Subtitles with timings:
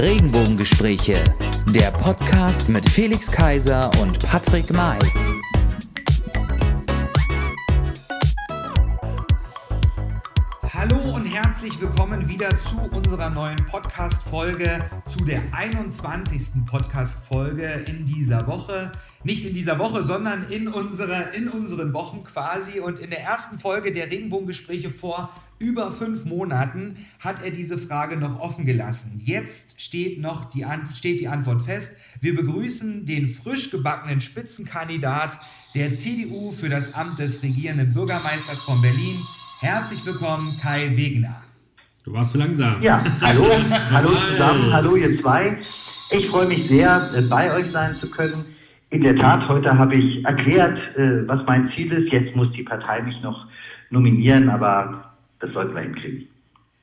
[0.00, 1.22] Regenbogengespräche,
[1.74, 4.98] der Podcast mit Felix Kaiser und Patrick May.
[10.72, 16.64] Hallo und herzlich willkommen wieder zu unserer neuen Podcast-Folge, zu der 21.
[16.64, 18.92] Podcast-Folge in dieser Woche.
[19.22, 22.80] Nicht in dieser Woche, sondern in, unsere, in unseren Wochen quasi.
[22.80, 25.28] Und in der ersten Folge der Regenbogengespräche vor
[25.60, 29.20] über fünf Monaten hat er diese Frage noch offen gelassen.
[29.22, 30.64] Jetzt steht noch die,
[30.94, 32.00] steht die Antwort fest.
[32.20, 35.38] Wir begrüßen den frisch gebackenen Spitzenkandidat
[35.74, 39.18] der CDU für das Amt des regierenden Bürgermeisters von Berlin.
[39.60, 41.42] Herzlich willkommen, Kai Wegener.
[42.04, 42.82] Du warst zu langsam.
[42.82, 43.44] Ja, hallo,
[43.90, 45.58] hallo zusammen, hallo ihr zwei.
[46.10, 48.46] Ich freue mich sehr, äh, bei euch sein zu können.
[48.88, 52.10] In der Tat, heute habe ich erklärt, äh, was mein Ziel ist.
[52.10, 53.46] Jetzt muss die Partei mich noch
[53.90, 55.09] nominieren, aber
[55.40, 56.28] das sollten wir hinkriegen.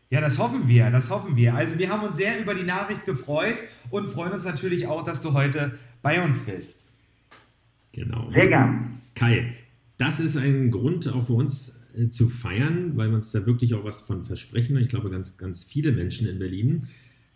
[0.09, 1.55] Ja, das hoffen wir, das hoffen wir.
[1.55, 5.21] Also wir haben uns sehr über die Nachricht gefreut und freuen uns natürlich auch, dass
[5.21, 6.89] du heute bei uns bist.
[7.91, 8.31] Genau.
[8.31, 8.99] Sehr gern.
[9.15, 9.53] Kai,
[9.97, 13.73] das ist ein Grund auch für uns äh, zu feiern, weil wir uns da wirklich
[13.73, 14.77] auch was von versprechen.
[14.77, 16.87] Ich glaube, ganz, ganz viele Menschen in Berlin,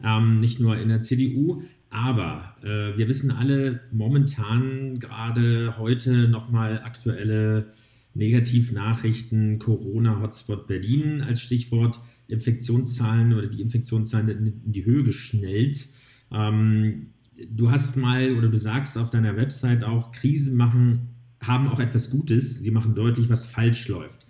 [0.04, 1.64] ähm, nicht nur in der CDU.
[1.90, 7.74] Aber äh, wir wissen alle momentan gerade heute nochmal aktuelle
[8.14, 15.88] Negativnachrichten, Corona-Hotspot Berlin als Stichwort, Infektionszahlen oder die Infektionszahlen in die Höhe geschnellt.
[16.32, 17.08] Ähm,
[17.50, 21.10] du hast mal oder du sagst auf deiner Website auch, Krisen machen,
[21.42, 22.60] haben auch etwas Gutes.
[22.60, 24.26] Sie machen deutlich, was falsch läuft.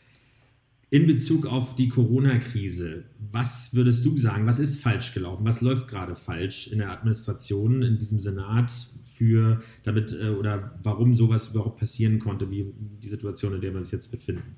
[0.94, 4.45] In Bezug auf die Corona-Krise, was würdest du sagen?
[4.45, 5.45] Was ist falsch gelaufen?
[5.45, 8.73] Was läuft gerade falsch in der Administration, in diesem Senat
[9.06, 12.66] für, damit äh, oder warum sowas überhaupt passieren konnte, wie
[13.02, 14.58] die Situation, in der wir uns jetzt befinden?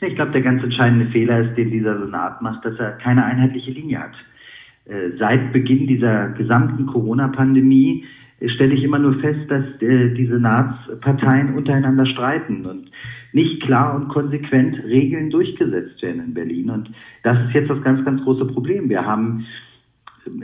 [0.00, 3.72] Ich glaube, der ganz entscheidende Fehler ist, den dieser Senat macht, dass er keine einheitliche
[3.72, 4.14] Linie hat.
[4.86, 8.06] Äh, seit Beginn dieser gesamten Corona-Pandemie
[8.50, 12.90] stelle ich immer nur fest, dass äh, die Senatsparteien untereinander streiten und
[13.32, 16.70] nicht klar und konsequent Regeln durchgesetzt werden in Berlin.
[16.70, 16.90] Und
[17.22, 18.88] das ist jetzt das ganz, ganz große Problem.
[18.88, 19.46] Wir haben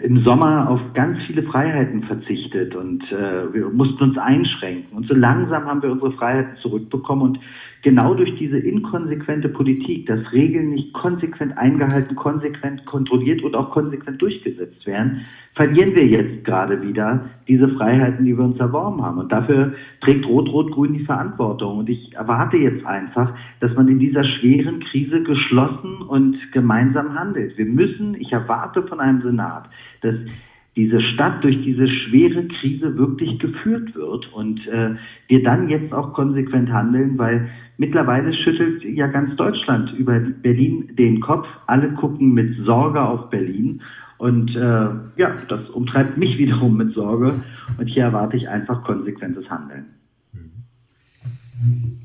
[0.03, 4.97] im Sommer auf ganz viele Freiheiten verzichtet und äh, wir mussten uns einschränken.
[4.97, 7.41] Und so langsam haben wir unsere Freiheiten zurückbekommen und
[7.83, 14.21] genau durch diese inkonsequente Politik, dass Regeln nicht konsequent eingehalten, konsequent kontrolliert und auch konsequent
[14.21, 15.25] durchgesetzt werden,
[15.55, 19.19] verlieren wir jetzt gerade wieder diese Freiheiten, die wir uns erworben haben.
[19.19, 21.79] Und dafür trägt Rot-Rot-Grün die Verantwortung.
[21.79, 27.59] Und ich erwarte jetzt einfach, dass man in dieser schweren Krise geschlossen und gemeinsam handelt.
[27.59, 29.69] Wir müssen, ich erwarte von einem Senat,
[30.03, 30.15] dass
[30.77, 34.95] diese Stadt durch diese schwere Krise wirklich geführt wird und äh,
[35.27, 41.21] wir dann jetzt auch konsequent handeln, weil mittlerweile schüttelt ja ganz Deutschland über Berlin den
[41.21, 41.47] Kopf.
[41.67, 43.81] Alle gucken mit Sorge auf Berlin
[44.19, 44.61] und äh,
[45.17, 47.43] ja, das umtreibt mich wiederum mit Sorge
[47.79, 49.87] und hier erwarte ich einfach konsequentes Handeln.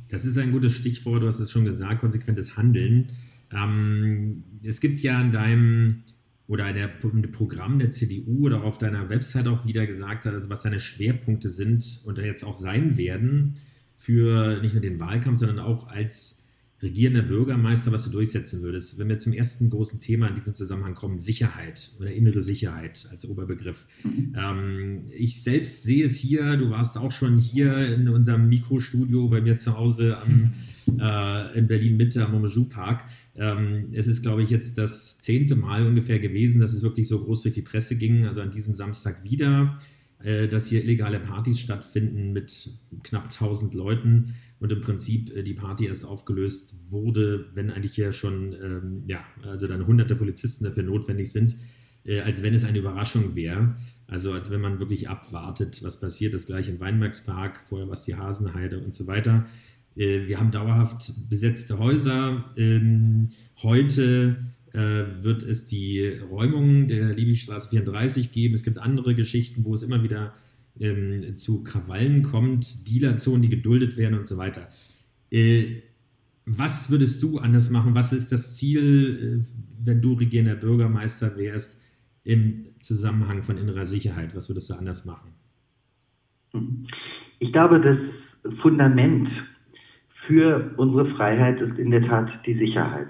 [0.10, 3.08] Das ist ein gutes Stichwort, du hast es schon gesagt, konsequentes Handeln.
[3.52, 6.04] Ähm, es gibt ja in deinem
[6.48, 10.64] oder in, der, Programm der CDU oder auf deiner Website auch wieder gesagt also was
[10.64, 13.56] seine Schwerpunkte sind und jetzt auch sein werden
[14.04, 16.44] für nicht nur den Wahlkampf, sondern auch als
[16.82, 19.00] regierender Bürgermeister, was du durchsetzen würdest.
[19.00, 23.28] Wenn wir zum ersten großen Thema in diesem Zusammenhang kommen, Sicherheit oder innere Sicherheit als
[23.28, 23.86] Oberbegriff.
[24.04, 24.36] Mhm.
[24.38, 29.40] Ähm, ich selbst sehe es hier, du warst auch schon hier in unserem Mikrostudio bei
[29.40, 30.54] mir zu Hause am
[31.00, 33.06] äh, in Berlin Mitte am Momajou Park.
[33.36, 37.24] Ähm, es ist, glaube ich, jetzt das zehnte Mal ungefähr gewesen, dass es wirklich so
[37.24, 38.26] groß durch die Presse ging.
[38.26, 39.78] Also an diesem Samstag wieder,
[40.24, 42.70] dass hier illegale Partys stattfinden mit
[43.04, 48.14] knapp 1000 Leuten und im Prinzip äh, die Party erst aufgelöst wurde, wenn eigentlich ja
[48.14, 51.58] schon, ähm, ja, also dann hunderte Polizisten dafür notwendig sind,
[52.06, 53.76] äh, als wenn es eine Überraschung wäre.
[54.08, 56.34] Also als wenn man wirklich abwartet, was passiert.
[56.34, 59.46] Das gleiche im Weinbergspark, vorher war es die Hasenheide und so weiter.
[59.98, 62.46] Äh, wir haben dauerhaft besetzte Häuser.
[62.56, 63.32] Ähm,
[63.64, 68.56] heute äh, wird es die Räumung der Liebigstraße 34 geben.
[68.56, 70.34] Es gibt andere Geschichten, wo es immer wieder
[70.80, 74.68] ähm, zu Krawallen kommt, Dealerzonen, die geduldet werden und so weiter.
[75.32, 75.84] Äh,
[76.46, 77.96] was würdest du anders machen?
[77.96, 79.44] Was ist das Ziel,
[79.80, 81.82] wenn du regierender Bürgermeister wärst,
[82.26, 84.36] im Zusammenhang von innerer Sicherheit?
[84.36, 85.32] Was würdest du anders machen?
[87.40, 89.30] Ich glaube, das Fundament
[90.28, 93.08] für unsere Freiheit ist in der Tat die Sicherheit.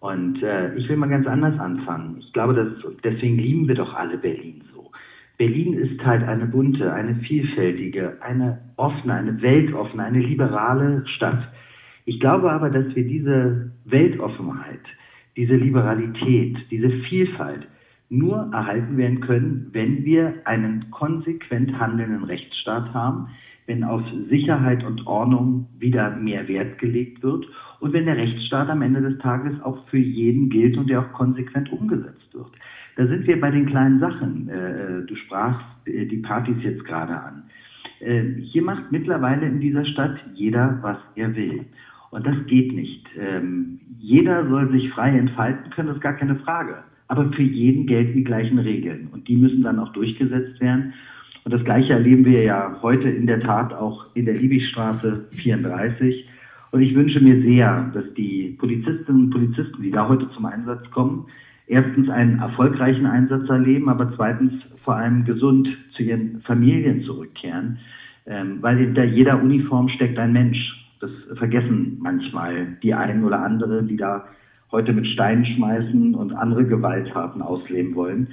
[0.00, 2.16] Und äh, ich will mal ganz anders anfangen.
[2.20, 2.68] Ich glaube, dass,
[3.04, 4.90] deswegen lieben wir doch alle Berlin so.
[5.36, 11.48] Berlin ist halt eine bunte, eine vielfältige, eine offene, eine weltoffene, eine liberale Stadt.
[12.06, 14.80] Ich glaube aber, dass wir diese Weltoffenheit,
[15.36, 17.68] diese Liberalität, diese Vielfalt
[18.08, 23.28] nur erhalten werden können, wenn wir einen konsequent handelnden Rechtsstaat haben,
[23.66, 27.46] wenn auf Sicherheit und Ordnung wieder mehr Wert gelegt wird
[27.80, 31.12] und wenn der Rechtsstaat am Ende des Tages auch für jeden gilt und der auch
[31.12, 32.50] konsequent umgesetzt wird.
[32.96, 34.48] Da sind wir bei den kleinen Sachen.
[34.48, 37.44] Äh, du sprachst äh, die Partys jetzt gerade an.
[38.00, 41.64] Äh, hier macht mittlerweile in dieser Stadt jeder, was er will.
[42.10, 43.06] Und das geht nicht.
[43.18, 46.78] Ähm, jeder soll sich frei entfalten können, das ist gar keine Frage.
[47.08, 49.08] Aber für jeden gelten die gleichen Regeln.
[49.12, 50.92] Und die müssen dann auch durchgesetzt werden.
[51.44, 56.28] Und das Gleiche erleben wir ja heute in der Tat auch in der Liebigstraße 34.
[56.70, 60.88] Und ich wünsche mir sehr, dass die Polizistinnen und Polizisten, die da heute zum Einsatz
[60.90, 61.26] kommen,
[61.66, 64.52] erstens einen erfolgreichen Einsatz erleben, aber zweitens
[64.84, 67.78] vor allem gesund zu ihren Familien zurückkehren.
[68.26, 70.58] Ähm, weil hinter jeder Uniform steckt ein Mensch.
[71.00, 74.26] Das vergessen manchmal die einen oder andere, die da
[74.70, 78.28] heute mit Steinen schmeißen und andere Gewalttaten ausleben wollen.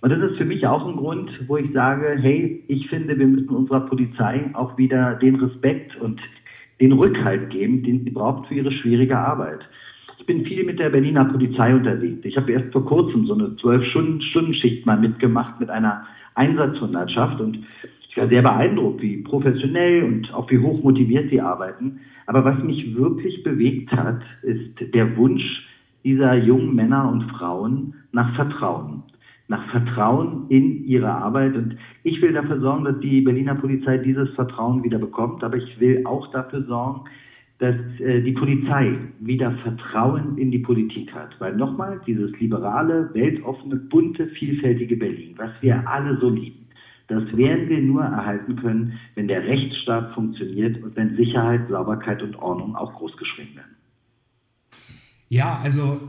[0.00, 3.26] Und das ist für mich auch ein Grund, wo ich sage, hey, ich finde, wir
[3.26, 6.20] müssen unserer Polizei auch wieder den Respekt und
[6.82, 9.60] den Rückhalt geben, den sie braucht für ihre schwierige Arbeit.
[10.18, 12.24] Ich bin viel mit der Berliner Polizei unterwegs.
[12.24, 17.40] Ich habe erst vor kurzem so eine zwölf Stunden Schicht mal mitgemacht mit einer Einsatzhundertschaft
[17.40, 17.58] und
[18.08, 22.00] ich war sehr beeindruckt, wie professionell und auch wie hoch motiviert sie arbeiten.
[22.26, 25.44] Aber was mich wirklich bewegt hat, ist der Wunsch
[26.02, 29.04] dieser jungen Männer und Frauen nach Vertrauen
[29.52, 31.54] nach Vertrauen in ihre Arbeit.
[31.54, 35.44] Und ich will dafür sorgen, dass die Berliner Polizei dieses Vertrauen wieder bekommt.
[35.44, 37.02] Aber ich will auch dafür sorgen,
[37.58, 41.38] dass äh, die Polizei wieder Vertrauen in die Politik hat.
[41.38, 46.66] Weil nochmal, dieses liberale, weltoffene, bunte, vielfältige Berlin, was wir alle so lieben,
[47.08, 52.36] das werden wir nur erhalten können, wenn der Rechtsstaat funktioniert und wenn Sicherheit, Sauberkeit und
[52.36, 53.76] Ordnung auch großgeschrieben werden.
[55.28, 56.08] Ja, also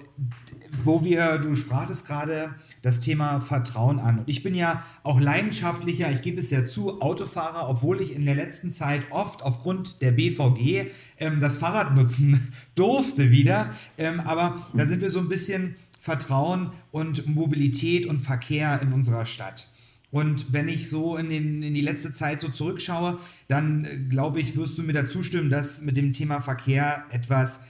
[0.83, 4.19] wo wir, du sprachst gerade das Thema Vertrauen an.
[4.19, 8.25] Und ich bin ja auch leidenschaftlicher, ich gebe es ja zu, Autofahrer, obwohl ich in
[8.25, 13.71] der letzten Zeit oft aufgrund der BVG ähm, das Fahrrad nutzen durfte wieder.
[13.97, 19.25] Ähm, aber da sind wir so ein bisschen Vertrauen und Mobilität und Verkehr in unserer
[19.25, 19.67] Stadt.
[20.11, 24.41] Und wenn ich so in, den, in die letzte Zeit so zurückschaue, dann äh, glaube
[24.41, 27.61] ich, wirst du mir da zustimmen, dass mit dem Thema Verkehr etwas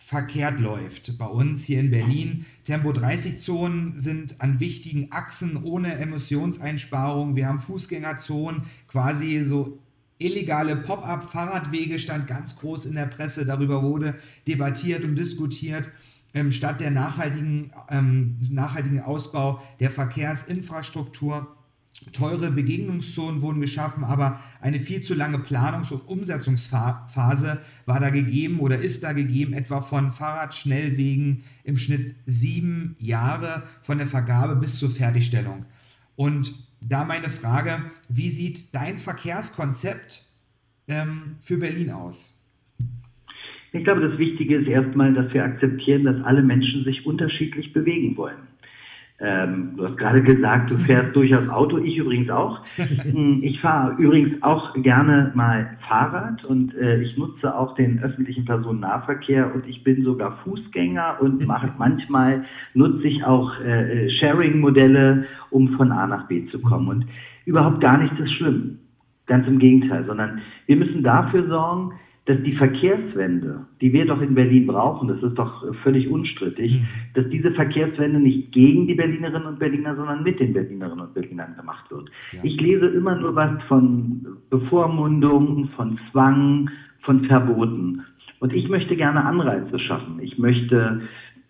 [0.00, 1.18] verkehrt läuft.
[1.18, 7.36] Bei uns hier in Berlin, Tempo 30 Zonen sind an wichtigen Achsen ohne Emissionseinsparung.
[7.36, 9.78] Wir haben Fußgängerzonen, quasi so
[10.18, 13.46] illegale Pop-up-Fahrradwege stand ganz groß in der Presse.
[13.46, 14.16] Darüber wurde
[14.48, 15.90] debattiert und diskutiert.
[16.32, 21.56] Ähm, statt der nachhaltigen, ähm, nachhaltigen Ausbau der Verkehrsinfrastruktur
[22.12, 28.60] Teure Begegnungszonen wurden geschaffen, aber eine viel zu lange Planungs- und Umsetzungsphase war da gegeben
[28.60, 34.78] oder ist da gegeben, etwa von Fahrradschnellwegen im Schnitt sieben Jahre von der Vergabe bis
[34.78, 35.66] zur Fertigstellung.
[36.16, 40.24] Und da meine Frage, wie sieht dein Verkehrskonzept
[40.88, 42.36] ähm, für Berlin aus?
[43.72, 48.16] Ich glaube, das Wichtige ist erstmal, dass wir akzeptieren, dass alle Menschen sich unterschiedlich bewegen
[48.16, 48.48] wollen.
[49.22, 52.60] Ähm, du hast gerade gesagt, du fährst durchaus Auto, ich übrigens auch.
[53.00, 58.44] Hm, ich fahre übrigens auch gerne mal Fahrrad und äh, ich nutze auch den öffentlichen
[58.44, 65.26] Personennahverkehr und ich bin sogar Fußgänger und mache manchmal nutze ich auch äh, äh, Sharing-Modelle,
[65.50, 66.88] um von A nach B zu kommen.
[66.88, 67.06] Und
[67.46, 68.78] überhaupt gar nichts ist schlimm.
[69.26, 71.92] Ganz im Gegenteil, sondern wir müssen dafür sorgen,
[72.30, 76.86] dass die Verkehrswende, die wir doch in Berlin brauchen, das ist doch völlig unstrittig, mhm.
[77.14, 81.56] dass diese Verkehrswende nicht gegen die Berlinerinnen und Berliner, sondern mit den Berlinerinnen und Berlinern
[81.56, 82.08] gemacht wird.
[82.30, 82.38] Ja.
[82.44, 86.70] Ich lese immer nur was von Bevormundung, von Zwang,
[87.00, 88.02] von Verboten.
[88.38, 90.20] Und ich möchte gerne Anreize schaffen.
[90.20, 91.00] Ich möchte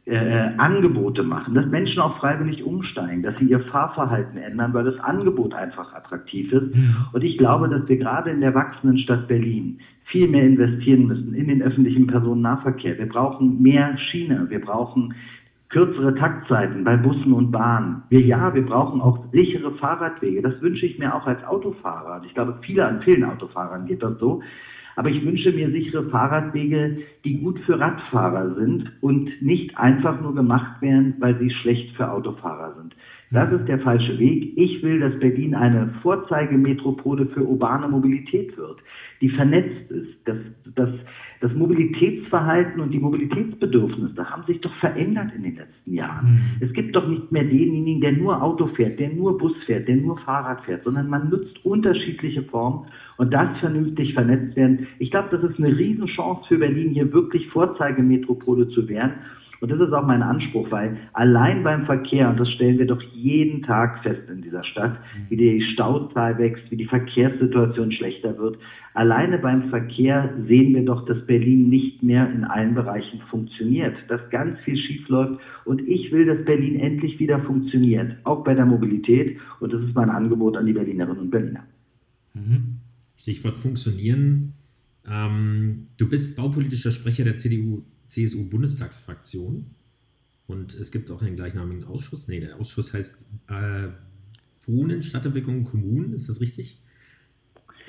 [0.07, 4.99] äh, Angebote machen, dass Menschen auch freiwillig umsteigen, dass sie ihr Fahrverhalten ändern, weil das
[5.01, 6.75] Angebot einfach attraktiv ist.
[6.75, 6.97] Mhm.
[7.13, 9.79] Und ich glaube, dass wir gerade in der wachsenden Stadt Berlin
[10.11, 12.99] viel mehr investieren müssen in den öffentlichen Personennahverkehr.
[12.99, 15.15] Wir brauchen mehr Schiene, wir brauchen
[15.69, 18.03] kürzere Taktzeiten bei Bussen und Bahnen.
[18.09, 20.43] Wir, ja, wir brauchen auch sichere Fahrradwege.
[20.43, 22.23] Das wünsche ich mir auch als Autofahrer.
[22.27, 24.43] Ich glaube, viele an vielen Autofahrern geht das so.
[24.97, 30.35] Aber ich wünsche mir sichere Fahrradwege, die gut für Radfahrer sind und nicht einfach nur
[30.35, 32.95] gemacht werden, weil sie schlecht für Autofahrer sind.
[33.33, 34.55] Das ist der falsche Weg.
[34.57, 38.79] Ich will, dass Berlin eine Vorzeigemetropole für urbane Mobilität wird,
[39.21, 40.17] die vernetzt ist.
[40.25, 40.37] Das,
[40.75, 40.91] das,
[41.41, 46.27] das Mobilitätsverhalten und die Mobilitätsbedürfnisse haben sich doch verändert in den letzten Jahren.
[46.27, 46.67] Mhm.
[46.67, 49.97] Es gibt doch nicht mehr denjenigen, der nur Auto fährt, der nur Bus fährt, der
[49.97, 54.89] nur Fahrrad fährt, sondern man nutzt unterschiedliche Formen und das vernünftig vernetzt werden.
[54.99, 59.13] Ich glaube, das ist eine Riesenchance für Berlin, hier wirklich Vorzeigemetropole zu werden
[59.61, 63.03] Und das ist auch mein Anspruch, weil allein beim Verkehr, und das stellen wir doch
[63.13, 64.99] jeden Tag fest in dieser Stadt,
[65.29, 68.59] wie die Stauzahl wächst, wie die Verkehrssituation schlechter wird,
[68.95, 74.21] alleine beim Verkehr sehen wir doch, dass Berlin nicht mehr in allen Bereichen funktioniert, dass
[74.31, 75.41] ganz viel schiefläuft.
[75.67, 79.37] Und ich will, dass Berlin endlich wieder funktioniert, auch bei der Mobilität.
[79.61, 81.65] Und das ist mein Angebot an die Berlinerinnen und Berliner.
[82.33, 82.77] Mhm.
[83.19, 84.55] Stichwort funktionieren.
[85.07, 89.67] Ähm, du bist baupolitischer Sprecher der CDU CSU-Bundestagsfraktion.
[90.47, 92.27] Und es gibt auch einen gleichnamigen Ausschuss.
[92.27, 93.89] Nee, der Ausschuss heißt äh,
[94.67, 96.13] Wohnen, Stadtentwicklung, Kommunen.
[96.13, 96.81] Ist das richtig?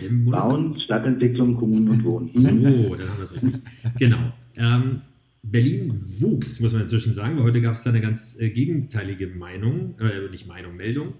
[0.09, 2.29] Bauen, Stadtentwicklung, Kommunen und Wohnen.
[2.33, 3.61] So, dann haben wir es richtig.
[3.97, 4.31] genau.
[4.55, 5.01] Ähm,
[5.43, 9.27] Berlin wuchs, muss man inzwischen sagen, weil heute gab es da eine ganz äh, gegenteilige
[9.27, 11.13] Meinung, äh, nicht Meinung, Meldung.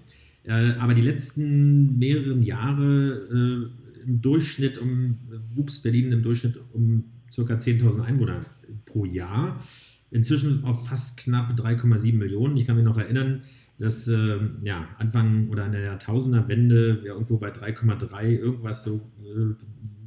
[0.44, 5.18] Äh, aber die letzten mehreren Jahre äh, im Durchschnitt um,
[5.54, 7.04] wuchs Berlin im Durchschnitt um
[7.34, 7.42] ca.
[7.42, 8.44] 10.000 Einwohner
[8.84, 9.62] pro Jahr.
[10.10, 12.56] Inzwischen auf fast knapp 3,7 Millionen.
[12.56, 13.42] Ich kann mich noch erinnern,
[13.78, 19.54] dass äh, ja, Anfang oder an der Jahrtausenderwende wir irgendwo bei 3,3 irgendwas so äh,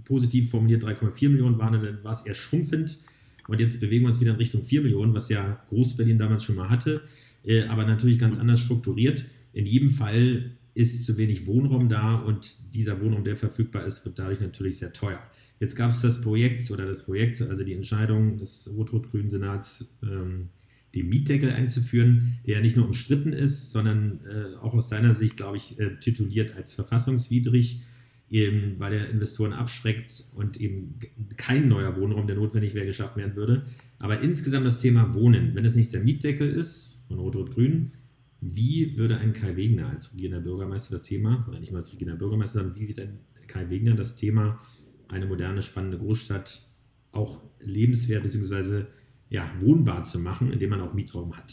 [0.06, 3.00] positiv formuliert 3,4 Millionen waren, dann war es eher schrumpfend.
[3.48, 6.56] Und jetzt bewegen wir uns wieder in Richtung 4 Millionen, was ja Groß-Berlin damals schon
[6.56, 7.02] mal hatte,
[7.44, 9.26] äh, aber natürlich ganz anders strukturiert.
[9.54, 14.20] In jedem Fall ist zu wenig Wohnraum da und dieser Wohnraum, der verfügbar ist, wird
[14.20, 15.20] dadurch natürlich sehr teuer.
[15.60, 20.50] Jetzt gab es das Projekt oder das Projekt, also die Entscheidung des rot-rot-grünen Senats, ähm,
[20.94, 25.38] den Mietdeckel einzuführen, der ja nicht nur umstritten ist, sondern äh, auch aus deiner Sicht,
[25.38, 27.82] glaube ich, äh, tituliert als verfassungswidrig,
[28.30, 30.98] eben, weil er Investoren abschreckt und eben
[31.38, 33.66] kein neuer Wohnraum, der notwendig wäre, geschaffen werden würde.
[34.00, 37.92] Aber insgesamt das Thema Wohnen, wenn es nicht der Mietdeckel ist von Rot-Rot-Grün,
[38.42, 42.20] wie würde ein Kai Wegner als regierender Bürgermeister das Thema, oder nicht mal als regierender
[42.20, 44.60] Bürgermeister, sondern wie sieht ein Kai Wegner das Thema
[45.10, 46.62] eine moderne, spannende Großstadt
[47.12, 48.86] auch lebenswert bzw.
[49.30, 51.52] Ja, wohnbar zu machen, indem man auch Mietraum hat?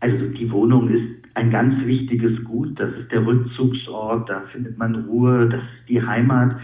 [0.00, 2.78] Also die Wohnung ist ein ganz wichtiges Gut.
[2.78, 6.56] Das ist der Rückzugsort, da findet man Ruhe, das ist die Heimat.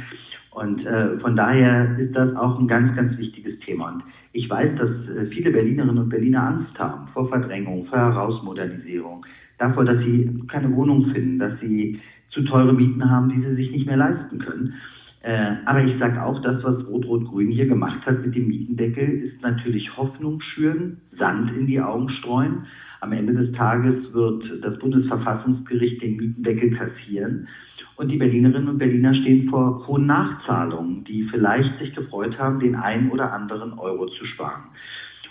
[0.51, 3.93] Und äh, von daher ist das auch ein ganz, ganz wichtiges Thema.
[3.93, 4.03] Und
[4.33, 9.25] ich weiß, dass äh, viele Berlinerinnen und Berliner Angst haben vor Verdrängung, vor Herausmodernisierung,
[9.61, 12.01] davor, dass sie keine Wohnung finden, dass sie
[12.31, 14.75] zu teure Mieten haben, die sie sich nicht mehr leisten können.
[15.23, 19.43] Äh, aber ich sage auch, das, was Rot-Rot-Grün hier gemacht hat mit dem Mietendeckel, ist
[19.43, 22.67] natürlich Hoffnung schüren, Sand in die Augen streuen.
[23.01, 27.49] Am Ende des Tages wird das Bundesverfassungsgericht den Mietendeckel kassieren.
[27.97, 32.75] Und die Berlinerinnen und Berliner stehen vor hohen Nachzahlungen, die vielleicht sich gefreut haben, den
[32.75, 34.63] einen oder anderen Euro zu sparen.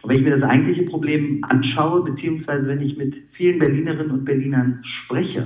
[0.02, 4.26] Und wenn ich mir das eigentliche Problem anschaue, beziehungsweise wenn ich mit vielen Berlinerinnen und
[4.26, 5.46] Berlinern spreche,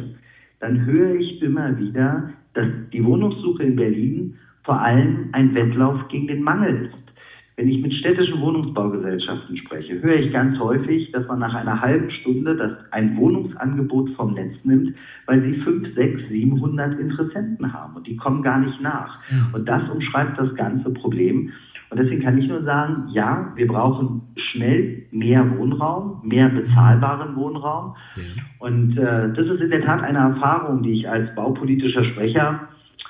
[0.59, 6.27] dann höre ich immer wieder, dass die Wohnungssuche in Berlin vor allem ein Wettlauf gegen
[6.27, 7.03] den Mangel ist.
[7.55, 12.09] Wenn ich mit städtischen Wohnungsbaugesellschaften spreche, höre ich ganz häufig, dass man nach einer halben
[12.09, 14.95] Stunde das ein Wohnungsangebot vom Netz nimmt,
[15.27, 19.19] weil sie 5, 6, 700 Interessenten haben und die kommen gar nicht nach.
[19.53, 21.51] Und das umschreibt das ganze Problem.
[21.93, 27.95] Und deswegen kann ich nur sagen, ja, wir brauchen schnell mehr Wohnraum, mehr bezahlbaren Wohnraum.
[28.15, 28.23] Ja.
[28.57, 32.61] Und äh, das ist in der Tat eine Erfahrung, die ich als baupolitischer Sprecher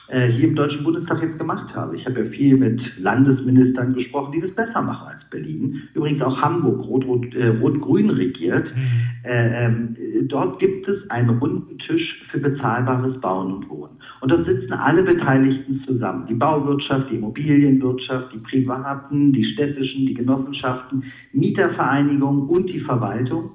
[0.10, 1.96] äh, hier im Deutschen Bundestag jetzt gemacht habe.
[1.96, 5.82] Ich habe ja viel mit Landesministern gesprochen, die das besser machen als Berlin.
[5.94, 8.66] Übrigens auch Hamburg, Rot-Grün äh, Rot, regiert.
[8.76, 9.30] Mhm.
[9.30, 9.96] Äh, ähm,
[10.28, 13.98] dort gibt es einen runden Tisch für bezahlbares Bauen und Wohnen.
[14.20, 16.28] Und dort sitzen alle Beteiligten zusammen.
[16.28, 23.52] Die Bauwirtschaft, die Immobilienwirtschaft, die Privaten, die städtischen, die Genossenschaften, Mietervereinigungen und die Verwaltung.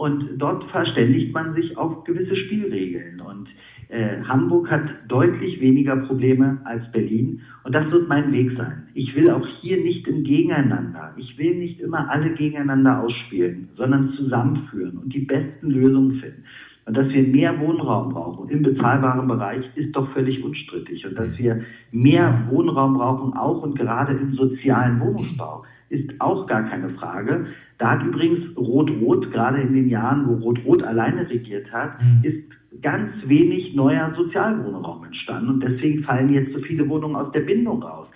[0.00, 3.20] Und dort verständigt man sich auf gewisse Spielregeln.
[3.20, 3.50] Und
[3.90, 8.88] äh, Hamburg hat deutlich weniger Probleme als Berlin und das wird mein Weg sein.
[8.94, 11.12] Ich will auch hier nicht im Gegeneinander.
[11.18, 16.44] Ich will nicht immer alle gegeneinander ausspielen, sondern zusammenführen und die besten Lösungen finden.
[16.86, 21.06] Und dass wir mehr Wohnraum brauchen im bezahlbaren Bereich, ist doch völlig unstrittig.
[21.06, 21.60] Und dass wir
[21.92, 27.46] mehr Wohnraum brauchen, auch und gerade im sozialen Wohnungsbau, ist auch gar keine Frage.
[27.78, 32.20] Da hat übrigens Rot-Rot, gerade in den Jahren, wo Rot-Rot alleine regiert hat, mhm.
[32.22, 37.40] ist ganz wenig neuer Sozialwohnraum entstanden und deswegen fallen jetzt so viele Wohnungen aus der
[37.40, 38.06] Bindung raus.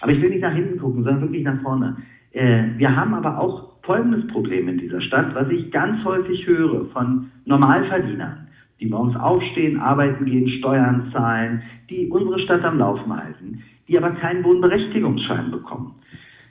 [0.00, 1.96] Aber ich will nicht nach hinten gucken, sondern wirklich nach vorne.
[2.32, 6.86] Äh, wir haben aber auch folgendes Problem in dieser Stadt, was ich ganz häufig höre
[6.86, 8.48] von Normalverdienern,
[8.80, 14.10] die morgens aufstehen, arbeiten gehen, Steuern zahlen, die unsere Stadt am Laufen halten, die aber
[14.12, 15.94] keinen Wohnberechtigungsschein bekommen.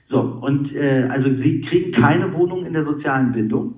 [0.09, 3.75] So, und äh, also sie kriegen keine Wohnung in der sozialen Bindung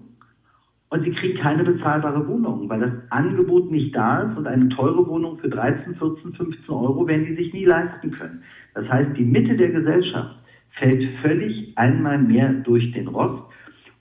[0.89, 5.07] und sie kriegen keine bezahlbare Wohnung, weil das Angebot nicht da ist und eine teure
[5.07, 8.43] Wohnung für 13, 14, 15 Euro werden die sich nie leisten können.
[8.75, 10.36] Das heißt, die Mitte der Gesellschaft
[10.71, 13.43] fällt völlig einmal mehr durch den Rost.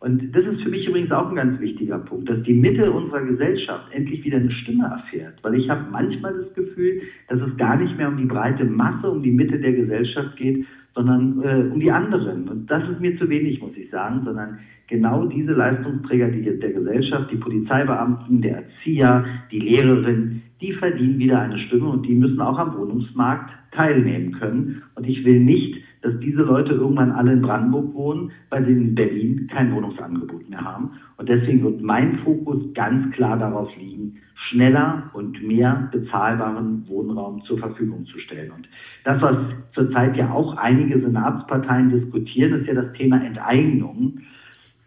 [0.00, 3.22] Und das ist für mich übrigens auch ein ganz wichtiger Punkt, dass die Mitte unserer
[3.22, 5.34] Gesellschaft endlich wieder eine Stimme erfährt.
[5.42, 9.10] Weil ich habe manchmal das Gefühl, dass es gar nicht mehr um die breite Masse,
[9.10, 10.64] um die Mitte der Gesellschaft geht,
[10.94, 12.48] sondern äh, um die anderen.
[12.48, 17.30] Und das ist mir zu wenig, muss ich sagen, sondern genau diese Leistungsträger der Gesellschaft,
[17.32, 22.58] die Polizeibeamten, der Erzieher, die Lehrerin, die verdienen wieder eine Stimme und die müssen auch
[22.58, 24.82] am Wohnungsmarkt teilnehmen können.
[24.94, 28.94] Und ich will nicht, dass diese Leute irgendwann alle in Brandenburg wohnen, weil sie in
[28.94, 30.90] Berlin kein Wohnungsangebot mehr haben.
[31.16, 37.58] Und deswegen wird mein Fokus ganz klar darauf liegen, schneller und mehr bezahlbaren Wohnraum zur
[37.58, 38.52] Verfügung zu stellen.
[38.52, 38.68] Und
[39.04, 39.36] das, was
[39.74, 44.20] zurzeit ja auch einige Senatsparteien diskutieren, ist ja das Thema Enteignung.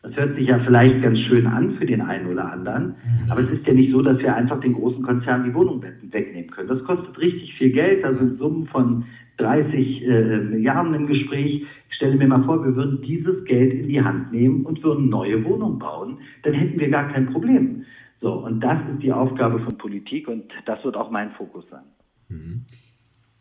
[0.03, 3.31] Das hört sich ja vielleicht ganz schön an für den einen oder anderen, mhm.
[3.31, 6.49] aber es ist ja nicht so, dass wir einfach den großen Konzernen die Wohnung wegnehmen
[6.49, 6.69] können.
[6.69, 9.03] Das kostet richtig viel Geld, da sind Summen von
[9.41, 11.65] 30 äh, Milliarden im Gespräch.
[11.89, 15.09] Ich stelle mir mal vor, wir würden dieses Geld in die Hand nehmen und würden
[15.09, 17.83] neue Wohnungen bauen, dann hätten wir gar kein Problem.
[18.21, 21.83] So, und das ist die Aufgabe von Politik und das wird auch mein Fokus sein.
[22.29, 22.65] Mhm.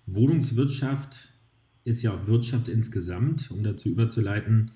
[0.07, 1.35] Wohnungswirtschaft
[1.85, 4.73] ist ja auch Wirtschaft insgesamt, um dazu überzuleiten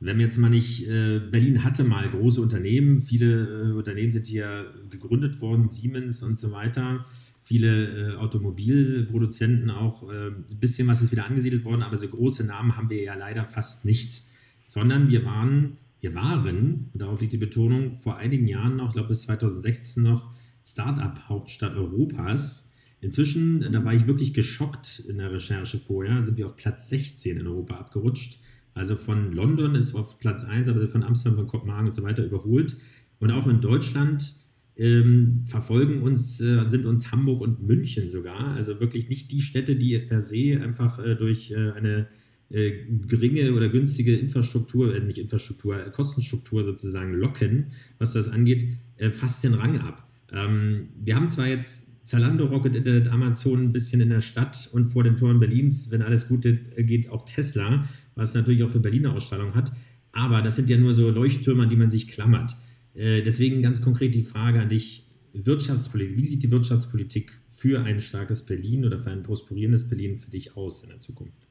[0.00, 4.26] wenn wir jetzt mal nicht, äh, Berlin hatte mal große Unternehmen, viele äh, Unternehmen sind
[4.26, 7.04] hier gegründet worden, Siemens und so weiter,
[7.50, 12.46] viele äh, Automobilproduzenten auch, äh, ein bisschen was ist wieder angesiedelt worden, aber so große
[12.46, 14.22] Namen haben wir ja leider fast nicht,
[14.66, 18.92] sondern wir waren, wir waren, und darauf liegt die Betonung, vor einigen Jahren noch, ich
[18.92, 20.30] glaube bis 2016 noch,
[20.64, 22.70] Start-up-Hauptstadt Europas.
[23.00, 27.38] Inzwischen, da war ich wirklich geschockt in der Recherche vorher, sind wir auf Platz 16
[27.38, 28.38] in Europa abgerutscht
[28.74, 32.24] also von London ist auf Platz 1, aber von Amsterdam, von Kopenhagen und so weiter
[32.24, 32.76] überholt.
[33.18, 34.34] Und auch in Deutschland
[34.76, 38.54] ähm, verfolgen uns, äh, sind uns Hamburg und München sogar.
[38.54, 42.08] Also wirklich nicht die Städte, die per se einfach äh, durch äh, eine
[42.50, 42.72] äh,
[43.06, 47.66] geringe oder günstige Infrastruktur, äh, nicht Infrastruktur, äh, Kostenstruktur sozusagen locken,
[47.98, 48.66] was das angeht,
[49.12, 50.06] fast den Rang ab.
[50.30, 54.86] Ähm, wir haben zwar jetzt Zalando, Rocket Internet, Amazon ein bisschen in der Stadt und
[54.86, 57.88] vor den Toren Berlins, wenn alles gut geht, auch Tesla
[58.20, 59.72] was natürlich auch für Berliner Ausstrahlung hat.
[60.12, 62.56] Aber das sind ja nur so Leuchttürme, an die man sich klammert.
[62.94, 66.16] Äh, deswegen ganz konkret die Frage an dich: Wirtschaftspolitik.
[66.16, 70.56] Wie sieht die Wirtschaftspolitik für ein starkes Berlin oder für ein prosperierendes Berlin für dich
[70.56, 71.50] aus in der Zukunft?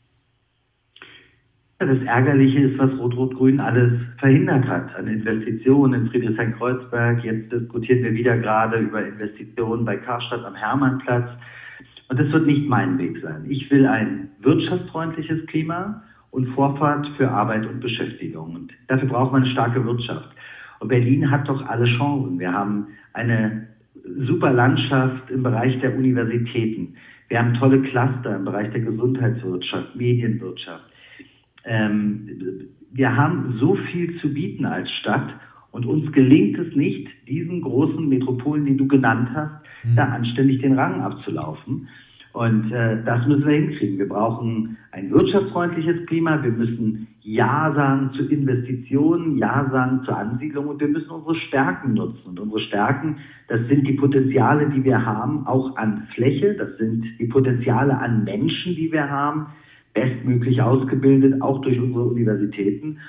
[1.80, 7.24] Das Ärgerliche ist, was Rot-Rot-Grün alles verhindert hat an Investitionen in Friedrichshain-Kreuzberg.
[7.24, 11.30] Jetzt diskutieren wir wieder gerade über Investitionen bei Karstadt am Hermannplatz.
[12.10, 13.46] Und das wird nicht mein Weg sein.
[13.48, 18.56] Ich will ein wirtschaftsfreundliches Klima und Vorfahrt für Arbeit und Beschäftigung.
[18.56, 20.36] Und dafür braucht man eine starke Wirtschaft.
[20.80, 22.40] Und Berlin hat doch alle Chancen.
[22.40, 23.68] Wir haben eine
[24.04, 26.96] super Landschaft im Bereich der Universitäten.
[27.28, 30.84] Wir haben tolle Cluster im Bereich der Gesundheitswirtschaft, Medienwirtschaft.
[31.66, 32.28] Ähm,
[32.92, 35.30] wir haben so viel zu bieten als Stadt
[35.72, 39.52] und uns gelingt es nicht, diesen großen Metropolen, die du genannt hast,
[39.84, 39.96] mhm.
[39.96, 41.88] da anständig den Rang abzulaufen.
[42.34, 44.00] Und äh, das müssen wir hinkriegen.
[44.00, 46.42] Wir brauchen ein wirtschaftsfreundliches Klima.
[46.44, 51.94] Wir müssen Ja sagen zu Investitionen, Ja sagen zur Ansiedlung und wir müssen unsere Stärken
[51.94, 52.30] nutzen.
[52.30, 56.56] Und unsere Stärken, das sind die Potenziale, die wir haben, auch an Fläche.
[56.56, 59.48] Das sind die Potenziale an Menschen, die wir haben,
[59.94, 63.00] bestmöglich ausgebildet, auch durch unsere Universitäten.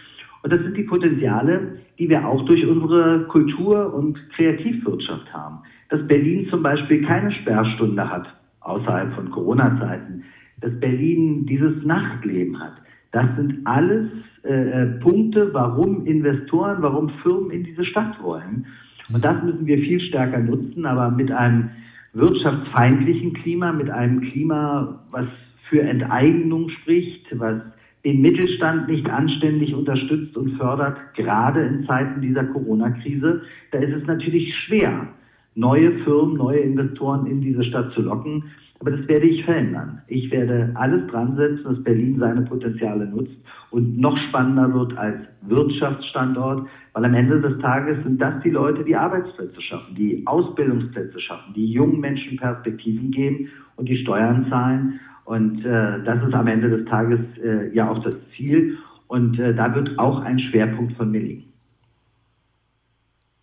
[0.43, 5.59] Und das sind die Potenziale, die wir auch durch unsere Kultur- und Kreativwirtschaft haben.
[5.89, 8.27] Dass Berlin zum Beispiel keine Sperrstunde hat
[8.61, 10.25] außerhalb von Corona-Zeiten,
[10.61, 12.75] dass Berlin dieses Nachtleben hat.
[13.13, 14.09] Das sind alles
[14.45, 18.67] äh, äh, Punkte, warum Investoren, warum Firmen in diese Stadt wollen.
[19.13, 21.71] Und das müssen wir viel stärker nutzen, aber mit einem
[22.13, 25.27] wirtschaftsfeindlichen Klima, mit einem Klima, was
[25.69, 27.61] für Enteignung spricht, was
[28.05, 33.43] den Mittelstand nicht anständig unterstützt und fördert, gerade in Zeiten dieser Corona-Krise,
[33.73, 35.09] da ist es natürlich schwer,
[35.55, 38.45] neue Firmen, neue Investoren in diese Stadt zu locken.
[38.81, 40.01] Aber das werde ich verändern.
[40.09, 43.37] Ich werde alles dran setzen, dass Berlin seine Potenziale nutzt
[43.71, 48.83] und noch spannender wird als Wirtschaftsstandort, weil am Ende des Tages sind das die Leute,
[48.83, 54.99] die Arbeitsplätze schaffen, die Ausbildungsplätze schaffen, die jungen Menschen Perspektiven geben und die Steuern zahlen.
[55.25, 58.79] Und äh, das ist am Ende des Tages äh, ja auch das Ziel.
[59.09, 61.53] Und äh, da wird auch ein Schwerpunkt von mir liegen.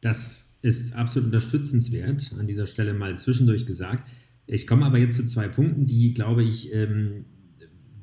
[0.01, 4.09] Das ist absolut unterstützenswert, an dieser Stelle mal zwischendurch gesagt.
[4.47, 7.25] Ich komme aber jetzt zu zwei Punkten, die, glaube ich, ähm,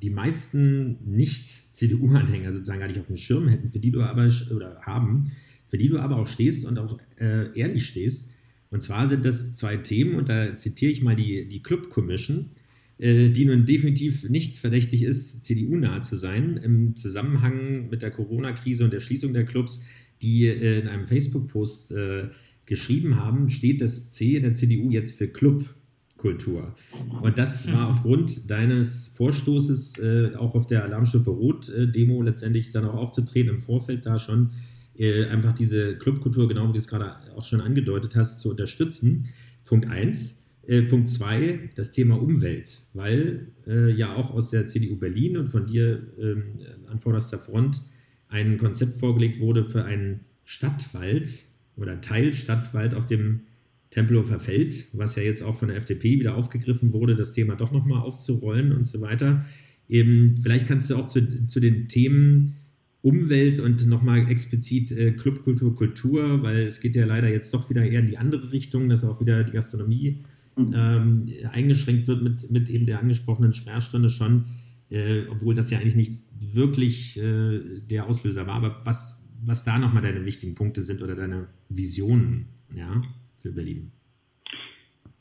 [0.03, 4.81] die meisten Nicht-CDU-Anhänger sozusagen gar nicht auf dem Schirm hätten, für die du aber oder
[4.83, 5.33] haben,
[5.69, 8.31] für die du aber auch stehst und auch äh, ehrlich stehst.
[8.71, 12.51] Und zwar sind das zwei Themen, und da zitiere ich mal die, die Club Commission.
[12.99, 18.85] äh, die nun definitiv nicht verdächtig ist, CDU-nah zu sein, im Zusammenhang mit der Corona-Krise
[18.85, 19.85] und der Schließung der Clubs,
[20.23, 22.29] die äh, in einem Facebook-Post äh,
[22.67, 26.75] geschrieben haben, steht das C in der CDU jetzt für Clubkultur.
[27.23, 32.95] Und das war aufgrund deines Vorstoßes, äh, auch auf der Alarmstufe Rot-Demo letztendlich dann auch
[32.95, 34.51] aufzutreten, im Vorfeld da schon
[34.97, 39.29] äh, einfach diese Clubkultur, genau wie du es gerade auch schon angedeutet hast, zu unterstützen.
[39.65, 40.45] Punkt 1.
[40.67, 45.49] Äh, Punkt 2, das Thema Umwelt, weil äh, ja auch aus der CDU Berlin und
[45.49, 47.83] von dir ähm, an vorderster Front
[48.29, 51.29] ein Konzept vorgelegt wurde für einen Stadtwald
[51.77, 53.41] oder Teilstadtwald auf dem
[53.91, 57.73] Tempelhofer Feld, was ja jetzt auch von der FDP wieder aufgegriffen wurde, das Thema doch
[57.73, 59.45] nochmal aufzurollen und so weiter.
[59.89, 62.57] Eben, vielleicht kannst du auch zu, zu den Themen
[63.03, 67.85] Umwelt und nochmal explizit äh, Clubkultur, Kultur, weil es geht ja leider jetzt doch wieder
[67.85, 70.23] eher in die andere Richtung, dass auch wieder die Gastronomie
[70.57, 70.73] mhm.
[70.75, 74.47] ähm, eingeschränkt wird mit, mit eben der angesprochenen Sperrstunde schon,
[74.89, 78.55] äh, obwohl das ja eigentlich nicht wirklich äh, der Auslöser war.
[78.55, 83.03] Aber was, was da nochmal deine wichtigen Punkte sind oder deine Visionen ja,
[83.37, 83.91] für Berlin?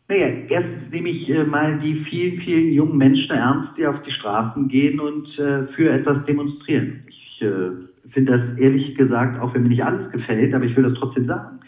[0.09, 4.11] Naja, erstens nehme ich äh, mal die vielen, vielen jungen Menschen ernst, die auf die
[4.11, 7.03] Straßen gehen und äh, für etwas demonstrieren.
[7.07, 10.83] Ich äh, finde das ehrlich gesagt, auch wenn mir nicht alles gefällt, aber ich will
[10.83, 11.59] das trotzdem sagen.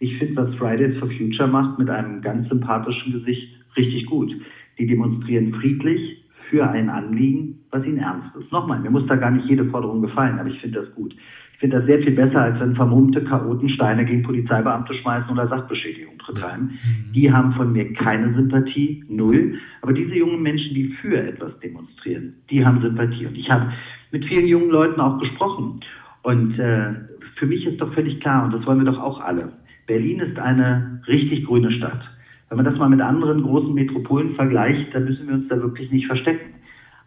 [0.00, 4.34] Ich finde, was Fridays for Future macht mit einem ganz sympathischen Gesicht richtig gut.
[4.78, 8.50] Die demonstrieren friedlich für ein Anliegen, was ihnen ernst ist.
[8.50, 11.14] Nochmal, mir muss da gar nicht jede Forderung gefallen, aber ich finde das gut.
[11.62, 16.14] Finde das sehr viel besser, als wenn vermummte Chaoten Steine gegen Polizeibeamte schmeißen oder Sachbeschädigung
[16.26, 16.72] betreiben.
[16.72, 17.12] Mhm.
[17.12, 19.60] Die haben von mir keine Sympathie, null.
[19.80, 23.26] Aber diese jungen Menschen, die für etwas demonstrieren, die haben Sympathie.
[23.26, 23.72] Und ich habe
[24.10, 25.78] mit vielen jungen Leuten auch gesprochen.
[26.24, 26.94] Und äh,
[27.36, 29.52] für mich ist doch völlig klar, und das wollen wir doch auch alle,
[29.86, 32.02] Berlin ist eine richtig grüne Stadt.
[32.48, 35.92] Wenn man das mal mit anderen großen Metropolen vergleicht, dann müssen wir uns da wirklich
[35.92, 36.54] nicht verstecken.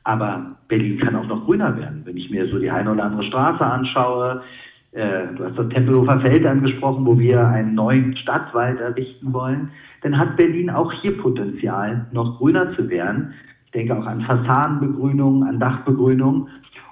[0.05, 2.03] Aber Berlin kann auch noch grüner werden.
[2.05, 4.43] Wenn ich mir so die eine oder andere Straße anschaue,
[4.91, 9.71] äh, du hast das Tempelhofer Feld angesprochen, wo wir einen neuen Stadtwald errichten wollen,
[10.03, 13.33] dann hat Berlin auch hier Potenzial, noch grüner zu werden.
[13.65, 16.49] Ich denke auch an Fassadenbegrünung, an Dachbegrünung.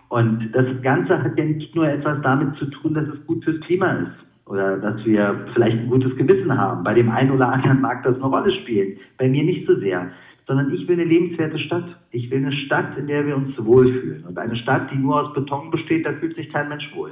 [0.09, 3.59] Und das Ganze hat ja nicht nur etwas damit zu tun, dass es gut fürs
[3.61, 6.83] Klima ist oder dass wir vielleicht ein gutes Gewissen haben.
[6.83, 10.09] Bei dem einen oder anderen mag das eine Rolle spielen, bei mir nicht so sehr.
[10.47, 11.85] Sondern ich will eine lebenswerte Stadt.
[12.11, 14.23] Ich will eine Stadt, in der wir uns wohlfühlen.
[14.25, 17.11] Und eine Stadt, die nur aus Beton besteht, da fühlt sich kein Mensch wohl.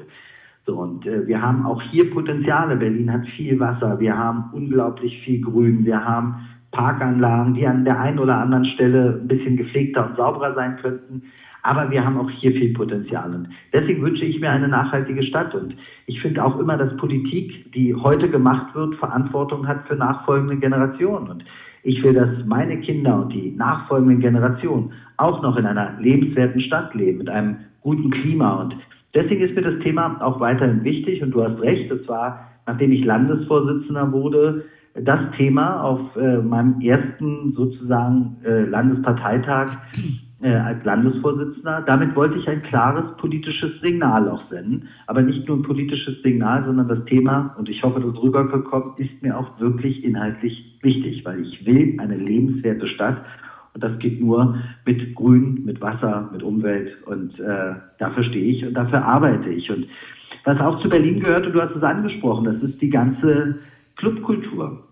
[0.65, 2.75] So, und äh, wir haben auch hier Potenziale.
[2.75, 6.35] Berlin hat viel Wasser, wir haben unglaublich viel Grün, wir haben
[6.71, 11.23] Parkanlagen, die an der einen oder anderen Stelle ein bisschen gepflegter und sauberer sein könnten.
[11.63, 13.35] Aber wir haben auch hier viel Potenzial.
[13.35, 15.53] Und deswegen wünsche ich mir eine nachhaltige Stadt.
[15.53, 15.75] Und
[16.07, 21.29] ich finde auch immer, dass Politik, die heute gemacht wird, Verantwortung hat für nachfolgende Generationen.
[21.29, 21.45] Und
[21.83, 26.93] ich will, dass meine Kinder und die nachfolgenden Generationen auch noch in einer lebenswerten Stadt
[26.93, 28.61] leben, mit einem guten Klima.
[28.61, 28.75] Und
[29.15, 31.21] deswegen ist mir das Thema auch weiterhin wichtig.
[31.23, 36.81] Und du hast recht, es war, nachdem ich Landesvorsitzender wurde, das Thema auf äh, meinem
[36.81, 39.77] ersten sozusagen äh, Landesparteitag
[40.41, 41.83] äh, als Landesvorsitzender.
[41.85, 44.87] Damit wollte ich ein klares politisches Signal auch senden.
[45.07, 49.21] Aber nicht nur ein politisches Signal, sondern das Thema, und ich hoffe, das rübergekommen, ist
[49.21, 53.23] mir auch wirklich inhaltlich wichtig, weil ich will eine lebenswerte Stadt.
[53.73, 56.91] Und das geht nur mit Grün, mit Wasser, mit Umwelt.
[57.05, 59.69] Und äh, dafür stehe ich und dafür arbeite ich.
[59.69, 59.87] Und
[60.43, 63.59] was auch zu Berlin gehört, und du hast es angesprochen, das ist die ganze
[63.95, 64.87] Clubkultur.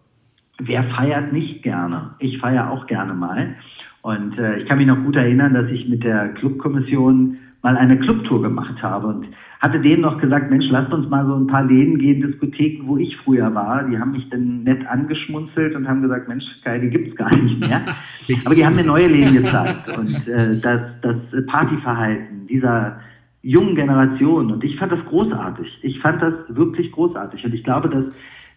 [0.60, 2.12] Wer feiert nicht gerne?
[2.20, 3.56] Ich feiere auch gerne mal.
[4.02, 8.00] Und äh, ich kann mich noch gut erinnern, dass ich mit der Clubkommission mal eine
[8.00, 9.28] Clubtour gemacht habe und
[9.62, 12.98] hatte denen noch gesagt, Mensch, lasst uns mal so ein paar Läden gehen, Diskotheken, wo
[12.98, 13.84] ich früher war.
[13.84, 17.60] Die haben mich dann nett angeschmunzelt und haben gesagt, Mensch, Kai, die gibt's gar nicht
[17.60, 17.82] mehr.
[18.46, 23.02] Aber die haben mir neue Läden gezeigt und äh, das, das Partyverhalten dieser
[23.42, 24.52] jungen Generation.
[24.52, 25.68] Und ich fand das großartig.
[25.82, 27.44] Ich fand das wirklich großartig.
[27.44, 28.06] Und ich glaube, dass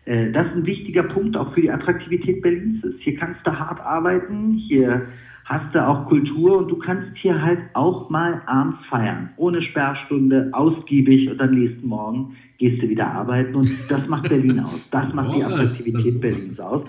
[0.04, 3.00] äh, das ein wichtiger Punkt auch für die Attraktivität Berlins ist.
[3.00, 5.02] Hier kannst du hart arbeiten, hier
[5.44, 9.30] hast du auch Kultur und du kannst hier halt auch mal abends feiern.
[9.36, 14.60] Ohne Sperrstunde, ausgiebig und am nächsten Morgen gehst du wieder arbeiten und das macht Berlin
[14.60, 14.88] aus.
[14.90, 16.82] Das macht oh, die Attraktivität Berlins aus.